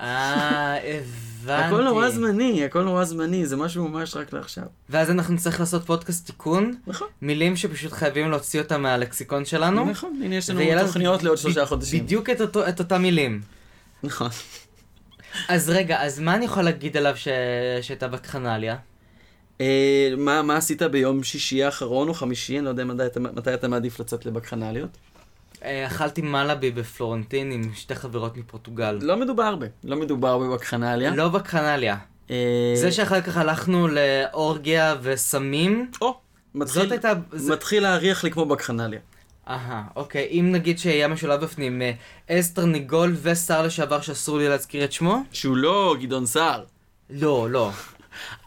אה, 0.00 0.76
הבנתי. 0.76 1.62
הכל 1.62 1.84
נורא 1.84 2.10
זמני, 2.10 2.64
הכל 2.64 2.82
נורא 2.82 3.04
זמני, 3.04 3.46
זה 3.46 3.56
משהו 3.56 3.88
ממש 3.88 4.16
רק 4.16 4.32
לעכשיו. 4.32 4.64
ואז 4.90 5.10
אנחנו 5.10 5.34
נצטרך 5.34 5.60
לעשות 5.60 5.86
פודקאסט 5.86 6.26
תיקון, 6.26 6.74
נכון. 6.86 7.08
מילים 7.22 7.56
שפשוט 7.56 7.92
חייבים 7.92 8.30
להוציא 8.30 8.60
אותם 8.60 8.82
מהלקסיקון 8.82 9.44
שלנו. 9.44 9.84
נכון, 9.84 10.20
הנה 10.24 10.34
יש 10.34 10.50
לנו 10.50 10.60
תוכניות 10.86 11.22
לעוד 11.22 11.38
שלושה 11.38 11.66
חודשים. 11.66 12.04
בדיוק 12.04 12.30
את 12.68 12.80
אותם 12.80 13.02
מילים. 13.02 13.40
נכון. 14.02 14.30
אז 15.48 15.70
רגע, 15.70 16.02
אז 16.02 16.20
מה 16.20 16.34
אני 16.34 16.44
יכול 16.44 16.62
להגיד 16.62 16.96
עליו 16.96 17.16
ש... 17.16 17.28
שהייתה 17.82 18.08
בקחנליה? 18.08 18.76
אה, 19.60 20.12
מה, 20.16 20.42
מה 20.42 20.56
עשית 20.56 20.82
ביום 20.82 21.22
שישי 21.22 21.64
האחרון 21.64 22.08
או 22.08 22.14
חמישי? 22.14 22.56
אני 22.58 22.64
לא 22.64 22.70
יודע 22.70 22.84
מתי 22.84 23.06
אתה, 23.06 23.20
מתי 23.20 23.54
אתה 23.54 23.68
מעדיף 23.68 24.00
לצאת 24.00 24.26
לבקחנליות. 24.26 24.90
אה, 25.64 25.86
אכלתי 25.86 26.22
מלאבי 26.22 26.70
בפלורנטין 26.70 27.50
עם 27.52 27.70
שתי 27.74 27.94
חברות 27.94 28.36
מפורטוגל. 28.36 28.98
לא 29.02 29.16
מדובר 29.16 29.42
הרבה, 29.42 29.66
לא 29.84 29.96
מדובר 29.96 30.38
בבקחנליה. 30.38 31.10
לא 31.16 31.28
בקחנליה. 31.28 31.96
אה, 32.30 32.36
זה 32.76 32.92
שאחר 32.92 33.20
כך 33.20 33.36
הלכנו 33.36 33.88
לאורגיה 33.88 34.94
וסמים, 35.02 35.90
או, 36.00 36.14
מתחיל, 36.54 36.82
זאת 36.82 36.92
הייתה... 36.92 37.12
זה- 37.32 37.52
מתחיל 37.52 37.82
להריח 37.82 38.24
לי 38.24 38.30
כמו 38.30 38.46
בקחנליה. 38.46 39.00
אהה, 39.48 39.82
אוקיי. 39.96 40.28
אם 40.30 40.48
נגיד 40.52 40.78
שהיה 40.78 41.08
משולב 41.08 41.40
בפנים 41.40 41.82
אה, 41.82 41.92
עז 42.28 42.52
תרניגול 42.52 43.16
ושר 43.22 43.62
לשעבר 43.62 44.00
שאסור 44.00 44.38
לי 44.38 44.48
להזכיר 44.48 44.84
את 44.84 44.92
שמו? 44.92 45.22
שהוא 45.32 45.56
לא 45.56 45.96
גדעון 46.00 46.26
סער. 46.26 46.64
לא, 47.10 47.50
לא. 47.50 47.70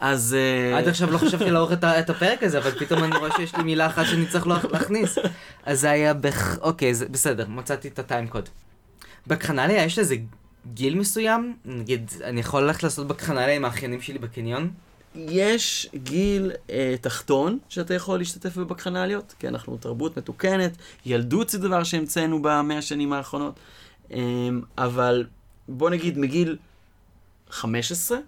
אז... 0.00 0.36
אה, 0.38 0.78
עד 0.78 0.88
עכשיו 0.88 1.10
לא 1.10 1.18
חשבתי 1.18 1.50
לערוך 1.50 1.72
את 1.72 2.10
הפרק 2.10 2.42
הזה, 2.42 2.58
אבל 2.58 2.70
פתאום 2.70 3.04
אני 3.04 3.16
רואה 3.16 3.30
שיש 3.36 3.54
לי 3.54 3.62
מילה 3.62 3.86
אחת 3.86 4.06
שאני 4.06 4.26
צריך 4.26 4.46
לה- 4.46 4.58
להכניס. 4.72 5.18
אז 5.66 5.80
זה 5.80 5.90
היה 5.90 6.14
בח... 6.14 6.58
אוקיי, 6.58 6.94
זה 6.94 7.08
בסדר, 7.08 7.46
מצאתי 7.48 7.88
את 7.88 7.98
הטיימקוד. 7.98 8.48
בקחנליה 9.26 9.84
יש 9.84 9.98
לזה 9.98 10.16
גיל 10.74 10.94
מסוים? 10.98 11.56
נגיד, 11.64 12.10
אני 12.24 12.40
יכול 12.40 12.62
ללכת 12.62 12.82
לעשות 12.82 13.08
בקחנליה 13.08 13.56
עם 13.56 13.64
האחיינים 13.64 14.00
שלי 14.00 14.18
בקניון? 14.18 14.70
יש 15.18 15.88
גיל 15.94 16.52
אה, 16.70 16.94
תחתון 17.00 17.58
שאתה 17.68 17.94
יכול 17.94 18.18
להשתתף 18.18 18.56
בבקחנליות, 18.56 19.34
כי 19.38 19.48
אנחנו 19.48 19.76
תרבות 19.76 20.18
מתוקנת, 20.18 20.76
ילדות 21.06 21.48
זה 21.48 21.58
דבר 21.58 21.84
שהמצאנו 21.84 22.42
במאה 22.42 22.78
השנים 22.78 23.12
האחרונות, 23.12 23.54
אה, 24.12 24.18
אבל 24.78 25.26
בוא 25.68 25.90
נגיד 25.90 26.18
מגיל 26.18 26.56
15 27.50 28.18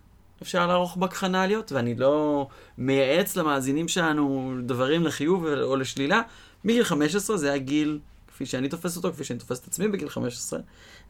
אפשר 0.42 0.66
לערוך 0.66 0.96
בקחנליות, 0.96 1.72
ואני 1.72 1.94
לא 1.94 2.46
מייעץ 2.78 3.36
למאזינים 3.36 3.88
שלנו 3.88 4.54
דברים 4.66 5.04
לחיוב 5.04 5.46
או 5.46 5.76
לשלילה, 5.76 6.22
מגיל 6.64 6.84
15 6.84 7.36
זה 7.36 7.52
הגיל, 7.52 7.98
כפי 8.28 8.46
שאני 8.46 8.68
תופס 8.68 8.96
אותו, 8.96 9.12
כפי 9.12 9.24
שאני 9.24 9.38
תופס 9.38 9.60
את 9.60 9.66
עצמי 9.66 9.88
בגיל 9.88 10.08
15, 10.08 10.60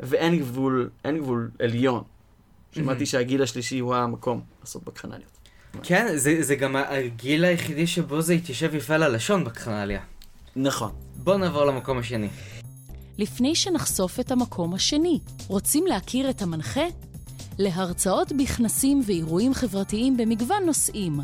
ואין 0.01 0.39
גבול, 0.39 0.91
אין 1.05 1.19
גבול 1.19 1.51
עליון. 1.59 2.03
שמעתי 2.73 3.07
שהגיל 3.07 3.43
השלישי 3.43 3.79
הוא 3.79 3.95
המקום 3.95 4.41
לעשות 4.61 4.85
בקחנליות. 4.85 5.40
כן, 5.83 6.17
זה, 6.17 6.43
זה 6.43 6.55
גם 6.55 6.77
הגיל 6.77 7.45
היחידי 7.45 7.87
שבו 7.87 8.23
זה 8.23 8.33
התיישב 8.33 8.75
יפה 8.75 8.95
על 8.95 9.03
הלשון 9.03 9.45
בקחנליה. 9.45 10.01
נכון. 10.57 10.91
בואו 11.17 11.39
נעבור 11.39 11.65
למקום 11.65 11.99
השני. 11.99 12.29
לפני 13.19 13.55
שנחשוף 13.55 14.21
את 14.21 14.31
המקום 14.31 14.75
השני, 14.75 15.19
רוצים 15.49 15.87
להכיר 15.87 16.31
את 16.31 16.43
המנחה? 16.43 16.85
להרצאות 17.59 18.33
בכנסים 18.33 19.03
ואירועים 19.07 19.55
חברתיים 19.55 20.17
במגוון 20.17 20.63
נושאים, 20.67 21.21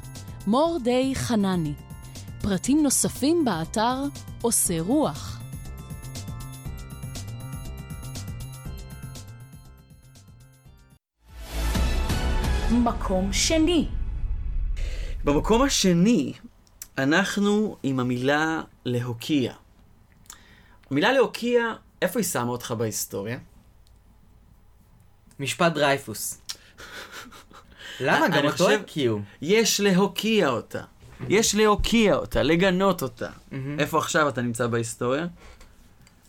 מור 0.46 0.78
די 0.84 1.12
חנני. 1.14 1.72
פרטים 2.42 2.82
נוספים 2.82 3.44
באתר 3.44 4.02
עושה 4.42 4.80
רוח. 4.80 5.40
מקום 12.70 13.32
שני 13.32 13.88
במקום 15.26 15.62
השני, 15.62 16.32
אנחנו 16.98 17.76
עם 17.82 18.00
המילה 18.00 18.62
להוקיע. 18.84 19.52
המילה 20.90 21.12
להוקיע, 21.12 21.74
איפה 22.02 22.18
היא 22.18 22.26
שמה 22.26 22.50
אותך 22.50 22.74
בהיסטוריה? 22.78 23.38
משפט 25.40 25.72
דרייפוס. 25.72 26.40
למה? 28.00 28.28
גם 28.28 28.44
אותו 28.46 28.70
הקיאו. 28.70 29.18
יש 29.42 29.80
להוקיע 29.80 30.48
אותה. 30.48 30.82
יש 31.28 31.54
להוקיע 31.54 32.14
אותה, 32.14 32.42
לגנות 32.42 33.02
אותה. 33.02 33.30
איפה 33.78 33.98
עכשיו 33.98 34.28
אתה 34.28 34.42
נמצא 34.42 34.66
בהיסטוריה? 34.66 35.26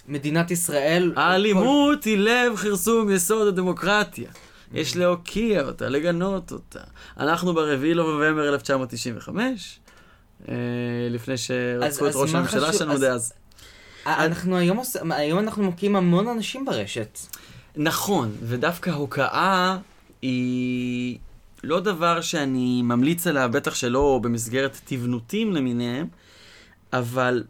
מדינת 0.07 0.51
ישראל... 0.51 1.13
האלימות 1.15 2.03
היא 2.03 2.17
לב 2.17 2.57
כרסום 2.57 3.11
יסוד 3.11 3.47
הדמוקרטיה. 3.47 4.31
יש 4.73 4.97
להוקיע 4.97 5.61
אותה, 5.61 5.89
לגנות 5.89 6.51
אותה. 6.51 6.79
אנחנו 7.19 7.53
ברביעי 7.53 7.93
לנובמבר 7.93 8.49
1995, 8.49 9.79
אה, 10.49 10.53
לפני 11.09 11.37
שרצחו 11.37 12.07
את 12.07 12.15
ראש 12.15 12.33
הממשלה 12.35 12.73
שלנו 12.73 12.93
אז- 12.93 13.01
דאז. 13.01 13.33
אה, 14.07 14.25
אנחנו 14.25 14.57
היום, 14.57 14.77
עוש- 14.77 14.95
היום 15.09 15.39
אנחנו 15.39 15.63
מוקיעים 15.63 15.95
המון 15.95 16.27
אנשים 16.27 16.65
ברשת. 16.65 17.19
נכון, 17.75 18.31
ודווקא 18.43 18.89
הוקעה 18.89 19.77
היא 20.21 21.17
לא 21.63 21.79
דבר 21.79 22.21
שאני 22.21 22.81
ממליץ 22.81 23.27
עליו, 23.27 23.49
בטח 23.53 23.75
שלא 23.75 24.19
במסגרת 24.23 24.81
תבנותים 24.85 25.53
למיניהם, 25.53 26.07
אבל 26.93 27.43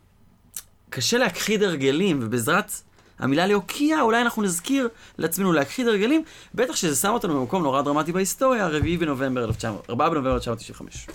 קשה 0.89 1.17
להכחיד 1.17 1.63
הרגלים, 1.63 2.19
ובעזרת 2.23 2.71
המילה 3.19 3.47
להוקיע, 3.47 4.01
אולי 4.01 4.21
אנחנו 4.21 4.41
נזכיר 4.41 4.89
לעצמנו 5.17 5.53
להכחיד 5.53 5.87
הרגלים, 5.87 6.23
בטח 6.55 6.75
שזה 6.75 6.95
שם 6.95 7.09
אותנו 7.09 7.39
במקום 7.39 7.63
נורא 7.63 7.81
דרמטי 7.81 8.11
בהיסטוריה, 8.11 8.65
4 8.65 8.79
בנובמבר 8.99 9.43
1900, 9.45 9.89
4 9.89 10.09
בנובמבר 10.09 10.35
1995. 10.35 11.07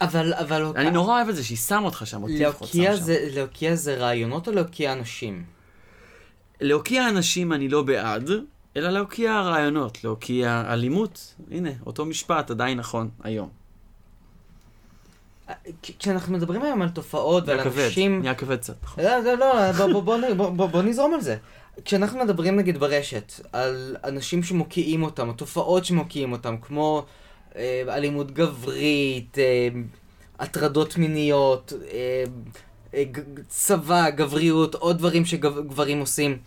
אבל, 0.00 0.34
אבל... 0.34 0.62
אני 0.76 0.90
נורא 0.90 1.16
אוהב 1.16 1.28
את 1.28 1.36
זה 1.36 1.44
שהיא 1.44 1.58
שמה 1.58 1.84
אותך 1.84 2.02
שם, 2.06 2.22
אותי 2.22 2.44
לפחות 2.44 2.74
להוקיע 2.74 2.96
שם 2.96 3.04
להוקיע 3.34 3.74
זה 3.74 3.96
רעיונות 3.96 4.48
או 4.48 4.52
להוקיע 4.52 4.92
אנשים? 4.92 5.44
להוקיע 6.60 7.08
אנשים 7.08 7.52
אני 7.52 7.68
לא 7.68 7.82
בעד, 7.82 8.30
אלא 8.76 8.90
להוקיע 8.90 9.40
רעיונות, 9.40 10.04
להוקיע 10.04 10.64
אלימות. 10.68 11.34
הנה, 11.50 11.70
אותו 11.86 12.04
משפט 12.04 12.50
עדיין 12.50 12.78
נכון 12.78 13.08
היום. 13.24 13.65
כשאנחנו 15.82 16.32
מדברים 16.32 16.62
היום 16.62 16.82
על 16.82 16.88
תופעות 16.88 17.44
ועל 17.46 17.56
נהיה 17.56 17.70
כבד, 17.70 17.84
אנשים... 17.84 18.20
נהיה 18.20 18.34
כבד 18.34 18.56
קצת. 18.56 18.74
נכון. 18.82 19.04
לא, 19.04 19.18
לא, 19.18 19.34
לא, 19.34 19.72
בוא, 19.72 20.02
בוא, 20.02 20.18
בוא, 20.36 20.50
בוא, 20.50 20.66
בוא, 20.66 20.82
נזרום 20.82 21.14
על 21.14 21.20
זה. 21.20 21.36
כשאנחנו 21.84 22.24
מדברים 22.24 22.56
נגיד 22.56 22.78
ברשת 22.78 23.32
על 23.52 23.96
אנשים 24.04 24.42
שמוקיעים 24.42 25.02
אותם, 25.02 25.28
או 25.28 25.32
תופעות 25.32 25.84
שמוקיעים 25.84 26.32
אותם, 26.32 26.56
כמו 26.62 27.04
אה, 27.56 27.82
אלימות 27.88 28.30
גברית, 28.30 29.38
אה, 29.38 29.68
הטרדות 30.38 30.96
מיניות, 30.96 31.72
אה, 31.92 32.24
אה, 32.94 33.04
צבא, 33.48 34.10
גבריות, 34.10 34.74
עוד 34.74 34.98
דברים 34.98 35.24
שגברים 35.24 36.00
עושים, 36.00 36.38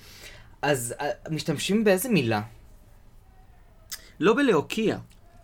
אז 0.61 0.93
אה, 1.01 1.09
משתמשים 1.29 1.83
באיזה 1.83 2.09
מילה? 2.09 2.41
לא 4.19 4.33
בלהוקיע. 4.33 4.97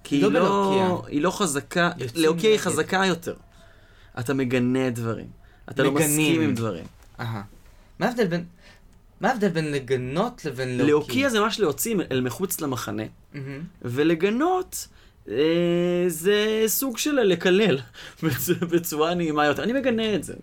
כי 0.04 0.22
לא 0.22 0.28
היא 0.28 0.34
לא. 0.34 1.04
היא 1.08 1.22
לא 1.22 1.32
חזקה, 1.32 1.91
להוקיע 2.15 2.50
היא. 2.50 2.60
חזקה 2.60 3.06
יותר. 3.06 3.34
אתה 4.19 4.34
מגנה 4.34 4.89
דברים. 4.89 5.28
אתה 5.71 5.84
לא 5.84 5.91
מגנים. 5.91 6.10
מסכים 6.10 6.41
עם 6.41 6.56
דברים. 6.56 6.86
אהה. 7.19 7.41
מה 7.99 8.06
ההבדל 8.08 8.28
בין... 8.28 8.45
מה 9.21 9.30
ההבדל 9.30 9.49
בין 9.49 9.71
לגנות 9.71 10.45
לבין 10.45 10.67
להוקיע? 10.69 10.88
להוקיע 10.88 11.30
זה 11.30 11.39
ממש 11.39 11.60
להוציא 11.60 11.95
אל 12.12 12.21
מחוץ 12.21 12.62
למחנה, 12.62 13.04
מהמם. 13.34 13.63
ולגנות 13.82 14.88
אה, 15.30 15.36
זה 16.08 16.63
סוג 16.67 16.97
של 16.97 17.12
לקלל 17.12 17.78
בצ- 18.23 18.65
בצורה 18.71 19.13
נעימה 19.13 19.45
יותר. 19.45 19.63
אני 19.63 19.73
מגנה 19.73 20.15
את 20.15 20.23
זה. 20.23 20.34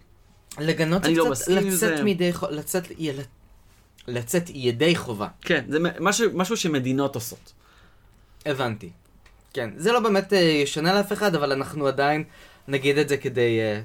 לגנות 0.58 1.04
זה 1.04 1.10
לא 1.10 1.30
קצת 1.34 1.48
לצאת 1.48 1.96
זה. 1.98 2.02
מידי 2.04 2.32
חובה, 2.32 2.52
לצאת, 2.52 2.84
יל- 2.98 3.20
לצאת 4.08 4.42
ידי 4.54 4.96
חובה. 4.96 5.28
כן, 5.40 5.64
זה 5.68 5.78
משהו, 6.00 6.30
משהו 6.34 6.56
שמדינות 6.56 7.14
עושות. 7.14 7.52
הבנתי. 8.46 8.90
כן, 9.52 9.70
זה 9.76 9.92
לא 9.92 10.00
באמת 10.00 10.32
אה, 10.32 10.38
ישנה 10.38 10.94
לאף 10.94 11.12
אחד, 11.12 11.34
אבל 11.34 11.52
אנחנו 11.52 11.86
עדיין 11.86 12.24
נגיד 12.68 12.98
את 12.98 13.08
זה 13.08 13.16
כדי... 13.16 13.60
אה, 13.60 13.80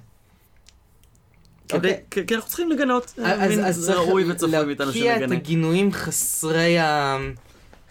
כדי, 1.70 1.88
אוקיי. 1.88 2.04
כי 2.12 2.28
כי 2.28 2.36
אנחנו 2.36 2.50
צריכים 2.50 2.72
לגנות. 2.72 3.13
אז, 3.24 3.50
מין 3.50 3.66
אז 3.66 3.76
זה 3.76 3.88
צריך 3.88 4.00
ראוי 4.00 4.32
וצפוי 4.32 4.66
מאיתנו 4.66 4.86
להוקיע 4.86 5.16
את 5.16 5.20
שנגנה. 5.20 5.36
הגינויים 5.36 5.94
חסרי 5.94 6.80
ה... 6.80 7.18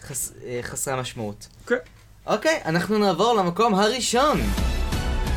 חס... 0.01 0.33
אה, 0.45 0.59
חסרי 0.63 0.93
המשמעות. 0.93 1.47
כן. 1.67 1.75
אוקיי, 2.25 2.59
אנחנו 2.65 2.97
נעבור 2.97 3.33
למקום 3.33 3.75
הראשון. 3.75 4.39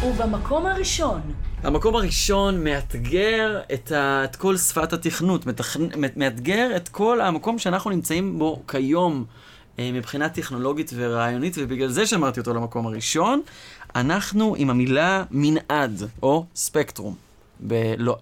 ובמקום 0.05 0.67
הראשון, 0.67 1.21
המקום 1.63 1.97
הראשון 1.97 2.65
מאתגר 2.65 3.61
את, 3.75 3.93
ה, 3.93 4.25
את 4.25 4.37
כל 4.37 4.57
שפת 4.57 4.93
התכנות, 4.93 5.47
מתכנ, 5.47 5.89
מאתגר 6.17 6.77
את 6.77 6.89
כל 6.89 7.21
המקום 7.21 7.59
שאנחנו 7.59 7.91
נמצאים 7.91 8.39
בו 8.39 8.63
כיום 8.69 9.25
אה, 9.79 9.91
מבחינה 9.93 10.29
טכנולוגית 10.29 10.91
ורעיונית, 10.95 11.55
ובגלל 11.59 11.89
זה 11.89 12.07
שמרתי 12.07 12.41
אותו 12.41 12.55
למקום 12.55 12.87
הראשון. 12.87 13.43
אנחנו 13.96 14.55
עם 14.59 14.70
המילה 14.70 15.24
מנעד, 15.31 16.03
או 16.22 16.46
ספקטרום, 16.55 17.14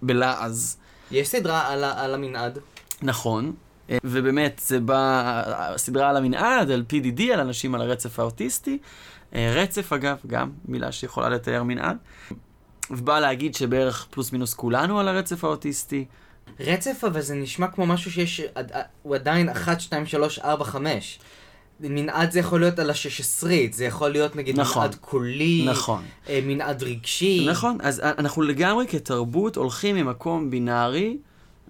בלעז. 0.02 0.76
יש 1.10 1.28
סדרה 1.28 1.72
על. 1.72 1.84
על 1.84 2.14
המנעד. 2.14 2.58
נכון. 3.02 3.52
אה, 3.90 3.98
ובאמת, 4.04 4.60
זה 4.64 4.80
בא, 4.80 5.42
הסדרה 5.46 6.10
על 6.10 6.16
המנעד, 6.16 6.70
על 6.70 6.84
PDD, 6.90 7.22
על 7.32 7.40
אנשים 7.40 7.74
על 7.74 7.80
הרצף 7.80 8.18
האוטיסטי. 8.18 8.78
אה, 9.34 9.52
רצף, 9.54 9.92
אגב, 9.92 10.16
גם 10.26 10.50
מילה 10.64 10.92
שיכולה 10.92 11.28
לתאר 11.28 11.62
מנעד. 11.62 11.96
ובא 12.90 13.20
להגיד 13.20 13.54
שבערך 13.54 14.06
פלוס 14.10 14.32
מינוס 14.32 14.54
כולנו 14.54 15.00
על 15.00 15.08
הרצף 15.08 15.44
האוטיסטי. 15.44 16.04
רצף, 16.60 17.04
אבל 17.06 17.20
זה 17.20 17.34
נשמע 17.34 17.66
כמו 17.66 17.86
משהו 17.86 18.10
שיש... 18.10 18.40
הוא 19.02 19.14
עדיין 19.14 19.48
1, 19.48 19.80
2, 19.80 20.06
3, 20.06 20.38
4, 20.38 20.64
5. 20.64 21.18
מנעד 21.80 22.30
זה 22.30 22.38
יכול 22.38 22.60
להיות 22.60 22.78
על 22.78 22.90
השש 22.90 23.20
עשרית, 23.20 23.74
זה 23.74 23.84
יכול 23.84 24.10
להיות 24.10 24.36
נגיד 24.36 24.60
נכון. 24.60 24.82
מנעד 24.82 24.94
קולי, 24.94 25.66
נכון. 25.70 26.02
אה, 26.28 26.40
מנעד 26.42 26.82
רגשי. 26.82 27.46
נכון, 27.50 27.78
אז 27.80 28.00
אנחנו 28.00 28.42
לגמרי 28.42 28.86
כתרבות 28.88 29.56
הולכים 29.56 29.96
ממקום 29.96 30.50
בינארי, 30.50 31.16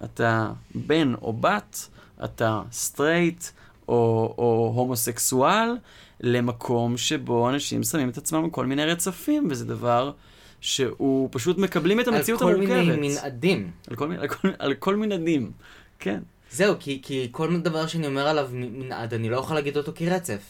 אתה 0.05 0.51
בן 0.75 1.15
או 1.23 1.33
בת, 1.33 1.89
אתה 2.25 2.63
סטרייט 2.73 3.45
או, 3.89 4.35
או 4.39 4.73
הומוסקסואל, 4.77 5.77
למקום 6.21 6.97
שבו 6.97 7.51
אנשים 7.51 7.83
שמים 7.83 8.09
את 8.09 8.19
עצמם 8.19 8.45
עם 8.45 8.51
כל 8.51 8.67
מיני 8.67 8.85
רצפים, 8.85 9.47
וזה 9.51 9.65
דבר 9.65 10.13
שהוא 10.61 11.29
פשוט 11.33 11.59
מקבלים 11.59 12.01
את 12.01 12.09
המציאות 12.09 12.43
על 12.43 12.49
כל 12.49 12.55
המורכבות. 12.55 12.77
מיני 12.77 13.09
מנעדים. 13.09 13.71
על 13.91 13.97
כל, 13.97 14.13
על, 14.19 14.29
כל, 14.29 14.49
על 14.59 14.75
כל 14.75 14.97
מנעדים, 14.97 15.51
כן. 15.99 16.21
זהו, 16.53 16.75
כי, 16.81 17.01
כי 17.03 17.29
כל 17.31 17.61
דבר 17.61 17.87
שאני 17.87 18.07
אומר 18.07 18.29
עליו 18.29 18.49
מנעד, 18.53 19.15
אני 19.15 19.31
לא 19.31 19.37
יכול 19.37 19.57
להגיד 19.57 19.77
אותו 19.77 19.93
כרצף. 19.95 20.41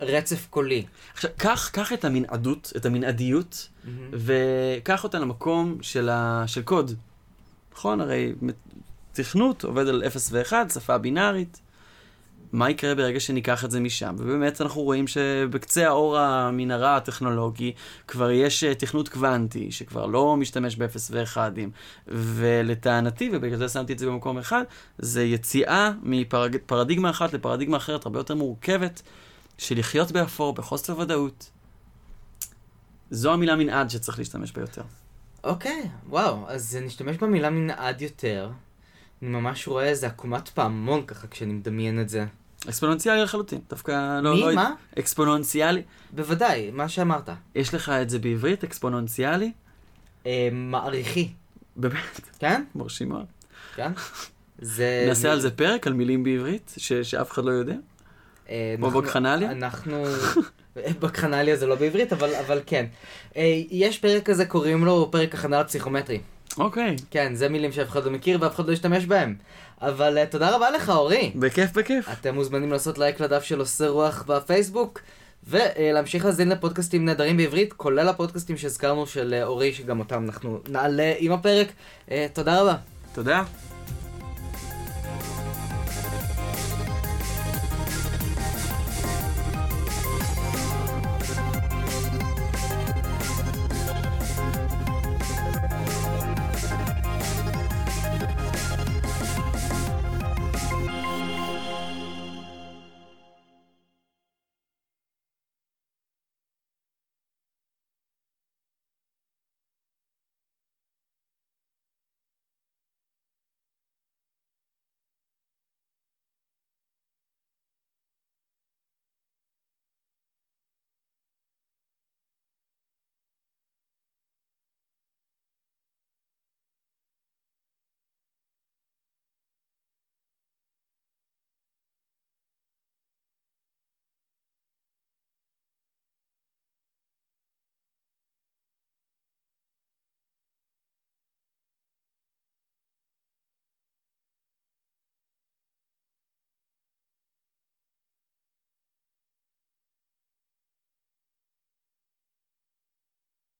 רצף 0.00 0.46
קולי. 0.50 0.84
עכשיו, 1.14 1.30
קח, 1.36 1.70
קח 1.72 1.92
את 1.92 2.04
המנעדות, 2.04 2.72
את 2.76 2.86
המנעדיות, 2.86 3.68
וקח 4.12 5.04
אותה 5.04 5.18
למקום 5.18 5.78
של, 5.82 6.08
ה... 6.08 6.44
של 6.46 6.62
קוד. 6.62 6.92
נכון? 7.72 8.00
הרי 8.00 8.32
תכנות 9.12 9.64
עובד 9.64 9.88
על 9.88 10.02
0 10.06 10.28
ו-1, 10.32 10.52
שפה 10.74 10.98
בינארית. 10.98 11.60
מה 12.52 12.70
יקרה 12.70 12.94
ברגע 12.94 13.20
שניקח 13.20 13.64
את 13.64 13.70
זה 13.70 13.80
משם? 13.80 14.14
ובאמת 14.18 14.60
אנחנו 14.60 14.82
רואים 14.82 15.06
שבקצה 15.06 15.86
האור 15.86 16.18
המנהרה 16.18 16.96
הטכנולוגי 16.96 17.72
כבר 18.08 18.30
יש 18.30 18.64
אה, 18.64 18.74
תכנות 18.74 19.08
קוונטי, 19.08 19.72
שכבר 19.72 20.06
לא 20.06 20.36
משתמש 20.36 20.76
ב-0 20.76 20.96
ו-1, 21.10 21.38
ולטענתי, 22.08 23.30
ובגלל 23.32 23.58
זה 23.58 23.68
שמתי 23.68 23.92
את 23.92 23.98
זה 23.98 24.06
במקום 24.06 24.38
אחד, 24.38 24.62
זה 24.98 25.24
יציאה 25.24 25.92
מפרדיגמה 26.02 27.10
אחת 27.10 27.32
לפרדיגמה 27.32 27.76
אחרת, 27.76 28.06
הרבה 28.06 28.18
יותר 28.18 28.34
מורכבת, 28.34 29.02
של 29.58 29.78
לחיות 29.78 30.12
באפור, 30.12 30.52
בחוסר 30.52 30.98
ודאות. 30.98 31.50
זו 33.10 33.32
המילה 33.32 33.56
מנעד 33.56 33.90
שצריך 33.90 34.18
להשתמש 34.18 34.52
בה 34.52 34.60
יותר. 34.60 34.82
אוקיי, 35.44 35.88
וואו, 36.08 36.44
אז 36.48 36.78
נשתמש 36.82 37.16
במילה 37.16 37.50
מנעד 37.50 38.02
יותר. 38.02 38.50
אני 39.26 39.34
ממש 39.34 39.68
רואה 39.68 39.84
איזה 39.84 40.06
עקומת 40.06 40.48
פעמון 40.48 41.06
ככה 41.06 41.26
כשאני 41.26 41.52
מדמיין 41.52 42.00
את 42.00 42.08
זה. 42.08 42.24
אקספוננציאלי 42.68 43.22
לחלוטין, 43.22 43.60
דווקא 43.70 44.20
לא... 44.22 44.34
מי? 44.34 44.40
לא... 44.40 44.54
מה? 44.54 44.74
אקספוננציאלי. 44.98 45.82
בוודאי, 46.10 46.70
מה 46.70 46.88
שאמרת. 46.88 47.30
יש 47.54 47.74
לך 47.74 47.88
את 47.88 48.10
זה 48.10 48.18
בעברית, 48.18 48.64
אקספוננציאלי? 48.64 49.52
אה, 50.26 50.48
מעריכי, 50.52 51.28
באמת, 51.76 52.20
כן? 52.38 52.64
מרשים 52.74 53.08
מאוד. 53.08 53.24
כן? 53.74 53.92
זה... 54.58 55.04
נעשה 55.08 55.32
על 55.32 55.40
זה 55.40 55.50
פרק, 55.50 55.86
על 55.86 55.92
מילים 55.92 56.24
בעברית, 56.24 56.74
ש... 56.76 56.92
שאף 56.92 57.30
אחד 57.32 57.44
לא 57.44 57.50
יודע. 57.50 57.74
אה, 58.48 58.74
כמו 58.76 58.86
אנחנו- 58.86 59.02
בקחנליה? 59.02 59.50
אנחנו... 59.50 60.04
בקחנליה 61.00 61.56
זה 61.56 61.66
לא 61.66 61.74
בעברית, 61.74 62.12
אבל, 62.12 62.34
אבל 62.34 62.60
כן. 62.66 62.86
אה, 63.36 63.62
יש 63.70 63.98
פרק 63.98 64.22
כזה, 64.22 64.46
קוראים 64.46 64.84
לו 64.84 65.08
פרק 65.12 65.34
הכנה 65.34 65.60
לפסיכומטרי. 65.60 66.20
אוקיי, 66.58 66.96
כן, 67.10 67.34
זה 67.34 67.48
מילים 67.48 67.72
שאף 67.72 67.88
אחד 67.88 68.04
לא 68.04 68.10
מכיר 68.10 68.38
ואף 68.40 68.54
אחד 68.54 68.66
לא 68.66 68.72
ישתמש 68.72 69.06
בהם. 69.06 69.34
אבל 69.82 70.18
uh, 70.18 70.30
תודה 70.30 70.56
רבה 70.56 70.70
לך, 70.70 70.90
אורי. 70.90 71.32
בכיף, 71.34 71.72
בכיף. 71.72 72.08
אתם 72.12 72.34
מוזמנים 72.34 72.72
לעשות 72.72 72.98
לייק 72.98 73.20
לדף 73.20 73.42
של 73.42 73.58
עושה 73.58 73.88
רוח 73.88 74.24
בפייסבוק, 74.26 75.00
ולהמשיך 75.48 76.24
להזין 76.24 76.48
לפודקאסטים 76.48 77.04
נהדרים 77.04 77.36
בעברית, 77.36 77.72
כולל 77.72 78.08
הפודקאסטים 78.08 78.56
שהזכרנו 78.56 79.06
של 79.06 79.34
אה, 79.34 79.44
אורי, 79.44 79.72
שגם 79.72 79.98
אותם 79.98 80.24
אנחנו 80.24 80.60
נעלה 80.68 81.12
עם 81.18 81.32
הפרק. 81.32 81.68
Uh, 82.08 82.12
תודה 82.32 82.60
רבה. 82.60 82.76
תודה. 83.14 83.44